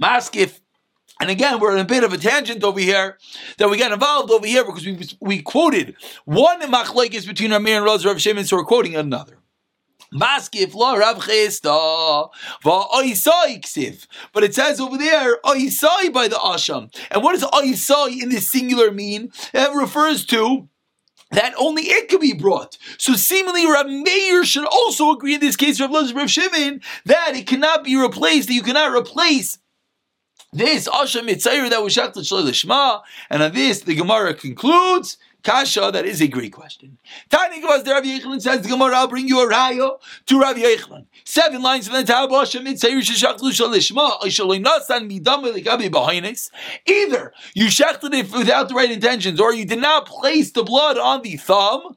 Maskif 0.00 0.60
and 1.18 1.30
again, 1.30 1.60
we're 1.60 1.72
in 1.72 1.78
a 1.78 1.84
bit 1.84 2.04
of 2.04 2.12
a 2.12 2.18
tangent 2.18 2.62
over 2.62 2.78
here 2.78 3.16
that 3.56 3.70
we 3.70 3.78
got 3.78 3.90
involved 3.90 4.30
over 4.30 4.46
here 4.46 4.66
because 4.66 4.84
we 4.84 4.98
we 5.20 5.40
quoted 5.42 5.96
one 6.26 6.60
machlekes 6.60 7.26
between 7.26 7.52
Ramir 7.52 7.76
and 7.76 7.84
Roz 7.86 8.04
Rav 8.04 8.20
Shimon, 8.20 8.44
so 8.44 8.56
we're 8.56 8.64
quoting 8.64 8.94
another. 8.96 9.38
But 10.12 10.50
it 14.44 14.54
says 14.54 14.78
over 14.78 14.98
there 14.98 15.38
oisai 15.44 16.12
by 16.12 16.28
the 16.28 16.36
asham. 16.36 16.94
And 17.10 17.22
what 17.22 17.32
does 17.32 17.50
oisai 17.50 18.22
in 18.22 18.28
this 18.28 18.50
singular 18.50 18.90
mean? 18.90 19.32
It 19.54 19.74
refers 19.74 20.26
to 20.26 20.68
that 21.30 21.54
only 21.58 21.82
it 21.84 22.08
could 22.08 22.20
be 22.20 22.32
brought. 22.32 22.78
So 22.98 23.14
seemingly 23.14 23.66
Rav 23.66 23.86
Meir 23.86 24.44
should 24.44 24.66
also 24.66 25.10
agree 25.10 25.34
in 25.34 25.40
this 25.40 25.56
case, 25.56 25.80
Rav 25.80 25.90
Loz, 25.90 26.12
Rav 26.12 26.30
Shimon, 26.30 26.80
that 27.04 27.32
it 27.34 27.46
cannot 27.46 27.84
be 27.84 27.96
replaced, 27.96 28.48
that 28.48 28.54
you 28.54 28.62
cannot 28.62 28.96
replace 28.96 29.58
this 30.52 30.88
Asha 30.88 31.22
Mitzayir 31.22 31.68
that 31.70 31.82
was 31.82 31.94
Shachtat 31.94 32.54
Shema, 32.54 33.00
and 33.28 33.42
on 33.42 33.52
this 33.52 33.80
the 33.80 33.94
Gemara 33.94 34.34
concludes 34.34 35.18
Kasha, 35.46 35.90
that 35.92 36.04
is 36.04 36.20
a 36.20 36.26
great 36.26 36.52
question. 36.52 36.98
Tiny 37.30 37.62
was 37.62 37.84
the 37.84 37.92
Rabbi 37.92 38.18
Yechlan 38.18 38.42
says 38.42 38.62
the 38.62 38.68
Gemara, 38.68 38.96
I'll 38.96 39.06
bring 39.06 39.28
you 39.28 39.38
a 39.40 39.48
rayo 39.48 40.00
to 40.26 40.40
Rabbi 40.40 40.58
Yechlan. 40.58 41.06
Seven 41.24 41.62
lines 41.62 41.86
from 41.86 41.98
the 41.98 42.04
Tab. 42.04 42.32
Either 42.32 42.56
you 47.54 47.66
shechted 47.66 48.14
it 48.14 48.32
without 48.32 48.68
the 48.68 48.74
right 48.74 48.90
intentions, 48.90 49.40
or 49.40 49.54
you 49.54 49.64
did 49.64 49.80
not 49.80 50.06
place 50.06 50.50
the 50.50 50.64
blood 50.64 50.98
on 50.98 51.22
the 51.22 51.36
thumb. 51.36 51.94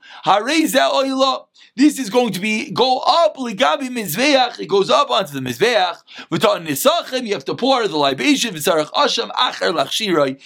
This 1.75 1.97
is 1.97 2.11
going 2.11 2.33
to 2.33 2.39
be 2.39 2.69
go 2.69 2.99
up 2.99 3.37
ligabi 3.37 3.89
mizveach. 3.89 4.59
It 4.59 4.67
goes 4.67 4.91
up 4.91 5.09
onto 5.09 5.33
the 5.33 5.39
mizveach. 5.39 5.97
You 7.25 7.33
have 7.33 7.45
to 7.45 7.55
pour 7.55 7.87
the 7.87 7.97
libation. 7.97 8.53
V'sarach 8.53 8.91
asham 8.91 9.31
acher 9.31 9.73
lachshiroi 9.73 10.39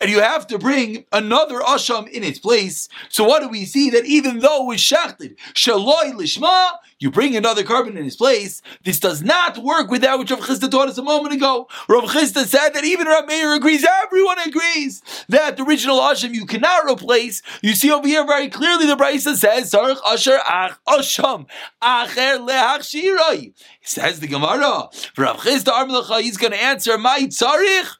and 0.00 0.10
you 0.10 0.20
have 0.20 0.46
to 0.48 0.58
bring 0.58 1.04
another 1.12 1.60
asham 1.60 2.08
in 2.08 2.24
its 2.24 2.38
place. 2.38 2.88
So 3.08 3.24
what 3.24 3.40
do 3.40 3.48
we 3.48 3.64
see? 3.64 3.90
That 3.90 4.04
even 4.04 4.40
though 4.40 4.70
it's 4.72 4.82
shachted, 4.82 5.36
shaloi 5.54 6.12
lishma, 6.12 6.72
you 6.98 7.10
bring 7.10 7.36
another 7.36 7.62
korban 7.62 7.96
in 7.96 8.06
its 8.06 8.16
place. 8.16 8.62
This 8.84 9.00
does 9.00 9.22
not 9.22 9.58
work 9.58 9.90
with 9.90 10.02
that 10.02 10.18
which 10.18 10.30
Rav 10.30 10.40
Chisda 10.40 10.70
taught 10.70 10.88
us 10.88 10.98
a 10.98 11.02
moment 11.02 11.34
ago. 11.34 11.68
Rav 11.88 12.04
Chisda 12.04 12.44
said 12.44 12.70
that 12.70 12.84
even 12.84 13.06
Rav 13.06 13.26
Meir 13.26 13.54
agrees, 13.54 13.84
everyone 14.04 14.38
agrees, 14.40 15.02
that 15.28 15.56
the 15.56 15.64
original 15.64 15.98
asham 15.98 16.34
you 16.34 16.46
cannot 16.46 16.88
replace. 16.88 17.42
You 17.60 17.74
see 17.74 17.90
over 17.90 18.06
here 18.06 18.26
very 18.26 18.48
clearly 18.48 18.86
the 18.86 18.96
Brisa 18.96 19.34
says, 19.36 19.72
Sarach 19.72 19.98
asher 20.06 20.38
ach 20.48 20.78
asham, 20.86 21.46
acher 21.82 22.38
lehach 22.48 23.52
Says 23.82 24.20
the 24.20 24.28
Gemara, 24.28 24.88
Rav 25.16 25.38
Chista 25.38 25.72
Chisda 25.72 26.20
he's 26.20 26.36
going 26.36 26.52
to 26.52 26.62
answer, 26.62 26.98
my 26.98 27.20
tzarich, 27.20 27.96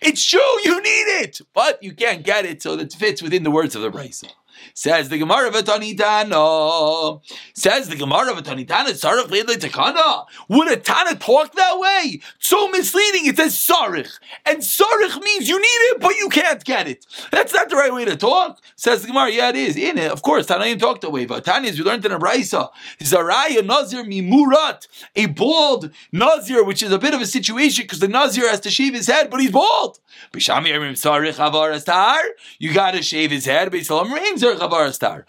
it's 0.00 0.24
true, 0.24 0.40
you 0.64 0.82
need 0.82 1.22
it, 1.22 1.40
but 1.54 1.82
you 1.82 1.92
can't 1.92 2.24
get 2.24 2.44
it 2.44 2.62
so 2.62 2.76
that 2.76 2.92
it 2.92 2.92
fits 2.92 3.22
within 3.22 3.44
the 3.44 3.50
words 3.50 3.76
of 3.76 3.82
the 3.82 3.90
Brisa. 3.90 4.28
Says 4.74 5.08
the 5.08 5.18
Gemara 5.18 5.48
of 5.48 5.54
Tanitana. 5.54 7.20
Says 7.54 7.88
the 7.88 7.96
Gemara 7.96 8.32
of 8.32 8.42
Tanitana. 8.42 8.90
Sarach 8.90 9.30
leidle 9.30 9.54
takana. 9.54 10.26
Would 10.48 10.70
a 10.70 10.76
Tana 10.76 11.16
talk 11.16 11.54
that 11.54 11.78
way? 11.78 12.20
so 12.52 12.68
misleading. 12.68 13.26
It 13.26 13.36
says 13.36 13.54
sarich, 13.54 14.18
and 14.44 14.58
sarich 14.58 15.22
means 15.22 15.48
you 15.48 15.58
need 15.58 15.80
it, 15.90 16.00
but 16.00 16.16
you 16.16 16.28
can't 16.28 16.62
get 16.64 16.86
it. 16.86 17.06
That's 17.30 17.52
not 17.52 17.70
the 17.70 17.76
right 17.76 17.92
way 17.92 18.04
to 18.04 18.16
talk. 18.16 18.60
Says 18.76 19.02
the 19.02 19.08
Gemara. 19.08 19.30
Yeah, 19.30 19.48
it 19.50 19.56
is. 19.56 19.76
In 19.76 19.98
it, 19.98 20.10
of 20.10 20.22
course, 20.22 20.46
Tanaim 20.46 20.78
talk 20.78 21.00
that 21.00 21.10
way. 21.10 21.24
But 21.24 21.44
Tanya, 21.44 21.72
we 21.72 21.78
learned 21.82 22.04
in 22.04 22.12
a 22.12 22.18
brisa, 22.18 22.68
Zaraya 23.00 23.64
Nazir 23.64 24.04
mimurat, 24.04 24.86
a 25.16 25.26
bald 25.26 25.90
Nazir, 26.12 26.64
which 26.64 26.82
is 26.82 26.92
a 26.92 26.98
bit 26.98 27.14
of 27.14 27.20
a 27.20 27.26
situation 27.26 27.84
because 27.84 28.00
the 28.00 28.08
Nazir 28.08 28.48
has 28.48 28.60
to 28.60 28.70
shave 28.70 28.94
his 28.94 29.06
head, 29.06 29.30
but 29.30 29.40
he's 29.40 29.50
bald. 29.50 30.00
Sarich 30.34 31.38
You 32.58 32.74
got 32.74 32.90
to 32.92 33.02
shave 33.02 33.30
his 33.30 33.46
head. 33.46 33.72
Beisalam 34.68 35.24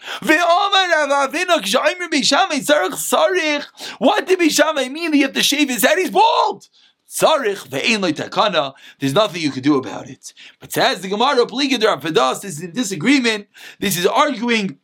rains 2.50 3.66
what 3.98 4.26
did 4.26 4.38
Bishamai 4.38 4.90
mean? 4.90 5.12
He 5.12 5.22
have 5.22 5.32
to 5.32 5.42
shave 5.42 5.68
his 5.68 5.84
head. 5.84 5.98
He's 5.98 6.10
bald. 6.10 6.68
Tzarich 7.08 7.68
ve'ein 7.68 8.00
takana. 8.12 8.74
There's 8.98 9.14
nothing 9.14 9.42
you 9.42 9.50
can 9.50 9.62
do 9.62 9.76
about 9.76 10.08
it. 10.08 10.32
But 10.58 10.72
says 10.72 11.00
the 11.00 11.08
Gemara, 11.08 11.46
Pligader 11.46 12.00
Pedas, 12.00 12.42
this 12.42 12.56
is 12.56 12.62
in 12.62 12.72
disagreement. 12.72 13.48
This 13.78 13.96
is 13.96 14.06
arguing 14.06 14.78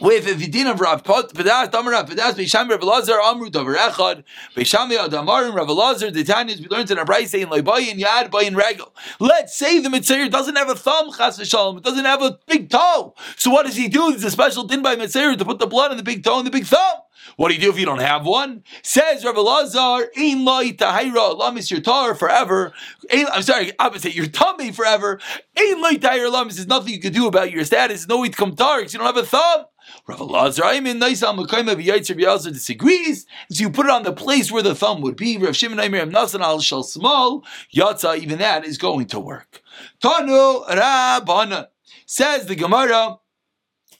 with 0.00 0.38
the 0.38 0.46
din 0.46 0.66
of 0.66 0.80
Rav 0.80 1.02
Pedas, 1.02 1.70
Damar 1.70 1.92
Rav 1.92 2.08
Pedas, 2.08 2.34
Beisham 2.34 2.68
Rav 2.68 2.82
Lazar, 2.82 3.20
Amru 3.20 3.50
Davar 3.50 3.76
Echad, 3.76 4.24
Beisham 4.54 4.92
Adamar, 4.92 5.50
Rav 5.52 5.68
Lazar, 5.68 6.10
the 6.10 6.24
Tanyas, 6.24 6.60
we 6.60 6.68
learned 6.68 6.90
in 6.90 6.98
our 6.98 7.04
Bryce 7.04 7.30
saying, 7.30 7.46
Loibayin 7.46 7.98
Yad, 7.98 8.30
Bayin 8.30 8.56
Regel. 8.56 8.94
Let's 9.20 9.56
say 9.56 9.78
the 9.80 9.90
Mitzvah 9.90 10.28
doesn't 10.28 10.56
have 10.56 10.68
a 10.68 10.74
thumb, 10.74 11.12
Chas 11.12 11.38
v'shalom, 11.38 11.78
it 11.78 11.84
doesn't 11.84 12.04
have 12.04 12.22
a 12.22 12.38
big 12.46 12.70
toe. 12.70 13.14
So 13.36 13.50
what 13.50 13.66
does 13.66 13.76
he 13.76 13.88
do? 13.88 14.10
There's 14.10 14.24
a 14.24 14.30
special 14.30 14.64
din 14.64 14.82
by 14.82 14.96
Mitzvah 14.96 15.36
to 15.36 15.44
put 15.44 15.58
the 15.58 15.66
blood 15.66 15.90
in 15.90 15.96
the 15.96 16.02
big 16.02 16.24
toe 16.24 16.38
and 16.38 16.46
the 16.46 16.50
big 16.50 16.66
thumb. 16.66 17.00
What 17.36 17.48
do 17.48 17.54
you 17.54 17.60
do 17.60 17.70
if 17.70 17.78
you 17.78 17.84
don't 17.84 18.00
have 18.00 18.24
one? 18.24 18.62
Says 18.82 19.24
Rav 19.24 19.36
Lazar, 19.36 20.08
Ein 20.16 20.44
Loi 20.44 20.70
Tahira, 20.70 21.38
Lamis 21.38 21.70
your 21.70 21.80
tar 21.80 22.14
forever. 22.14 22.72
I'm 23.12 23.42
sorry, 23.42 23.72
I 23.72 23.86
opposite, 23.86 24.14
your 24.14 24.26
tummy 24.26 24.72
forever. 24.72 25.20
Ein 25.58 25.82
Loi 25.82 25.94
Tahira 25.94 26.30
Lamis, 26.30 26.54
there's 26.54 26.66
nothing 26.66 26.94
you 26.94 27.00
can 27.00 27.12
do 27.12 27.26
about 27.26 27.50
your 27.50 27.64
status. 27.64 28.06
No, 28.06 28.22
it 28.24 28.36
come 28.36 28.54
tar 28.54 28.78
because 28.78 28.94
you 28.94 28.98
don't 28.98 29.06
have 29.06 29.16
a 29.16 29.26
thumb. 29.26 29.66
Rav 30.06 30.18
Elazar, 30.20 30.62
I'm 30.64 30.86
in 30.86 30.98
nice 30.98 31.22
of 31.22 31.36
Yaitzer 31.36 32.18
Bielzer 32.18 32.52
disagrees. 32.52 33.26
So 33.50 33.62
you 33.62 33.70
put 33.70 33.86
it 33.86 33.92
on 33.92 34.02
the 34.02 34.12
place 34.12 34.50
where 34.52 34.62
the 34.62 34.74
thumb 34.74 35.00
would 35.02 35.16
be. 35.16 35.38
Rav 35.38 35.56
Shimon 35.56 35.80
Aimer 35.80 36.06
Nasan 36.06 36.40
al 36.40 36.60
Shal 36.60 36.82
Small 36.82 37.44
Yatza. 37.74 38.16
Even 38.18 38.38
that 38.38 38.64
is 38.64 38.78
going 38.78 39.06
to 39.06 39.20
work. 39.20 39.62
Tanu 40.02 40.66
Rabbanan 40.68 41.66
says 42.06 42.46
the 42.46 42.54
Gemara 42.54 43.18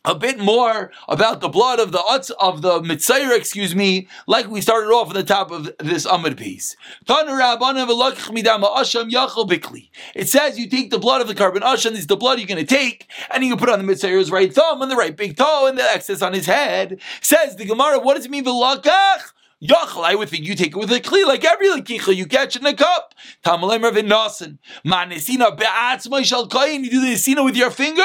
a 0.06 0.14
bit 0.14 0.38
more 0.38 0.92
about 1.08 1.40
the 1.40 1.48
blood 1.48 1.80
of 1.80 1.92
the 1.92 1.98
utz 1.98 2.30
of 2.40 2.62
the 2.62 2.80
mitzayir, 2.80 3.36
excuse 3.36 3.74
me, 3.74 4.08
like 4.26 4.48
we 4.48 4.60
started 4.60 4.88
off 4.88 5.08
at 5.08 5.14
the 5.14 5.24
top 5.24 5.50
of 5.50 5.70
this 5.78 6.06
amud 6.06 6.38
piece. 6.38 6.76
It 10.14 10.28
says 10.28 10.58
you 10.58 10.68
take 10.70 10.90
the 10.90 10.98
blood 10.98 11.20
of 11.20 11.28
the 11.28 11.34
korban 11.34 11.60
asham, 11.60 11.92
is 11.92 12.06
the 12.06 12.16
blood 12.16 12.38
you're 12.38 12.46
going 12.46 12.64
to 12.64 12.74
take, 12.74 13.10
and 13.30 13.44
you 13.44 13.56
put 13.56 13.68
on 13.68 13.84
the 13.84 13.92
mitzayir's 13.92 14.30
right 14.30 14.54
thumb 14.54 14.80
and 14.80 14.90
the 14.90 14.96
right 14.96 15.16
big 15.16 15.36
toe 15.36 15.66
and 15.66 15.76
the 15.76 15.82
excess 15.82 16.22
on 16.22 16.32
his 16.32 16.46
head. 16.46 17.00
Says 17.20 17.56
the 17.56 17.64
Gemara, 17.66 17.98
what 17.98 18.14
does 18.14 18.24
it 18.24 18.30
mean? 18.30 18.44
Yachal, 19.62 20.04
I 20.04 20.14
would 20.14 20.28
think 20.28 20.44
you 20.44 20.54
take 20.54 20.72
it 20.72 20.76
with 20.76 20.92
a 20.92 21.00
kli 21.00 21.24
like 21.26 21.42
every 21.42 21.68
lekicha, 21.68 22.14
you 22.14 22.26
catch 22.26 22.56
in 22.56 22.66
a 22.66 22.74
cup. 22.74 23.14
Tamalem 23.42 23.84
Rav 23.84 23.94
Nasan. 23.94 24.58
Manesina 24.84 25.56
be'atzmai 25.56 26.26
shal 26.26 26.46
kain, 26.46 26.84
you 26.84 26.90
do 26.90 27.00
the 27.00 27.14
nesina 27.14 27.42
with 27.42 27.56
your 27.56 27.70
finger. 27.70 28.02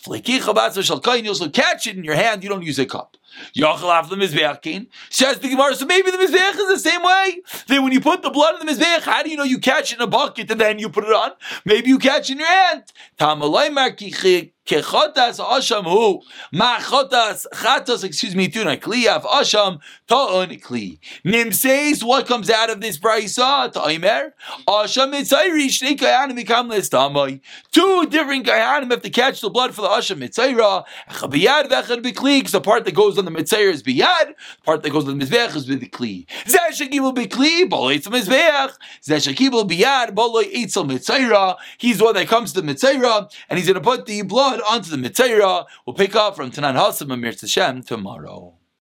Flekicha 0.00 0.54
be'atzmai 0.54 0.84
shal 0.84 1.00
kain, 1.00 1.24
you 1.24 1.30
also 1.30 1.48
catch 1.48 1.88
it 1.88 1.96
in 1.96 2.04
your 2.04 2.14
hand, 2.14 2.44
you 2.44 2.48
don't 2.48 2.62
use 2.62 2.78
a 2.78 2.86
cup. 2.86 3.16
Yachal 3.56 3.90
af 3.90 4.08
the 4.08 4.14
mizbeach 4.14 4.86
Says 5.10 5.40
the 5.40 5.48
Gemara, 5.48 5.74
so 5.74 5.84
maybe 5.84 6.12
the 6.12 6.16
mizbeach 6.16 6.54
is 6.54 6.68
the 6.68 6.78
same 6.78 7.02
way. 7.02 7.40
Then 7.66 7.82
when 7.82 7.92
you 7.92 8.00
put 8.00 8.22
the 8.22 8.30
blood 8.30 8.60
in 8.60 8.66
the 8.66 8.72
mizbeach, 8.72 9.02
how 9.02 9.24
do 9.24 9.30
you 9.30 9.36
know 9.36 9.42
you 9.42 9.58
catch 9.58 9.92
it 9.92 9.96
in 9.96 10.02
a 10.02 10.06
bucket 10.06 10.48
and 10.48 10.60
then 10.60 10.78
you 10.78 10.88
put 10.88 11.02
it 11.02 11.12
on? 11.12 11.32
Maybe 11.64 11.88
you 11.88 11.98
catch 11.98 12.30
it 12.30 12.34
in 12.34 12.38
your 12.38 12.46
hand. 12.46 12.84
Tamalem 13.18 14.52
Kechotas 14.66 15.38
asham 15.40 15.84
hu 15.84 16.22
machotas 16.54 17.44
chatos. 17.52 18.02
Excuse 18.02 18.34
me, 18.34 18.48
tunai 18.48 18.80
kli 18.80 19.06
of 19.06 19.24
asham 19.24 19.78
ta'on 20.08 20.48
kli. 20.48 20.98
Nim 21.22 21.52
says 21.52 22.02
what 22.02 22.26
comes 22.26 22.48
out 22.48 22.70
of 22.70 22.80
this 22.80 22.98
brayso 22.98 23.70
ta'imer 23.70 24.32
asham 24.66 25.12
mitzayri 25.12 25.66
shnei 25.66 25.98
kayanim 25.98 26.36
become 26.36 26.70
listamai. 26.70 27.40
Two 27.72 28.06
different 28.06 28.46
kayanim 28.46 28.90
have 28.90 29.02
to 29.02 29.10
catch 29.10 29.42
the 29.42 29.50
blood 29.50 29.74
for 29.74 29.82
the 29.82 29.88
asham 29.88 30.26
mitzayra. 30.26 30.84
Echad 31.10 31.30
biyad 31.30 31.64
v'echad 31.68 32.02
b'kli. 32.02 32.38
Because 32.38 32.52
the 32.52 32.60
part 32.62 32.86
that 32.86 32.94
goes 32.94 33.18
on 33.18 33.26
the 33.26 33.30
mitzayra 33.30 33.70
is 33.70 33.82
biyad. 33.82 34.28
The 34.28 34.62
part 34.64 34.82
that 34.82 34.90
goes 34.90 35.06
on 35.06 35.18
the 35.18 35.26
mizbech 35.26 35.54
is 35.56 35.68
with 35.68 35.80
the 35.80 35.90
kli. 35.90 36.24
Zeh 36.46 36.70
shekibul 36.70 37.14
b'kli 37.14 37.68
boloi 37.68 37.98
etzal 37.98 38.12
mizbech. 38.12 38.78
Shekibul 39.06 39.68
biyad 39.68 40.14
boloi 40.14 40.50
etzal 40.54 40.88
mitzayra. 40.90 41.56
He's 41.76 41.98
the 41.98 42.04
one 42.04 42.14
that 42.14 42.28
comes 42.28 42.54
to 42.54 42.62
the 42.62 42.72
mitzayra 42.72 43.30
and 43.50 43.58
he's 43.58 43.68
going 43.68 43.74
to 43.74 43.82
put 43.82 44.06
the 44.06 44.22
blood 44.22 44.53
onto 44.60 44.90
the 44.90 44.96
mitzayra. 44.96 45.66
We'll 45.86 45.94
pick 45.94 46.14
up 46.14 46.36
from 46.36 46.50
Tanan 46.50 46.74
Hasam 46.74 47.10
Amir 47.10 47.32
Tashem 47.32 47.84
tomorrow. 47.86 48.54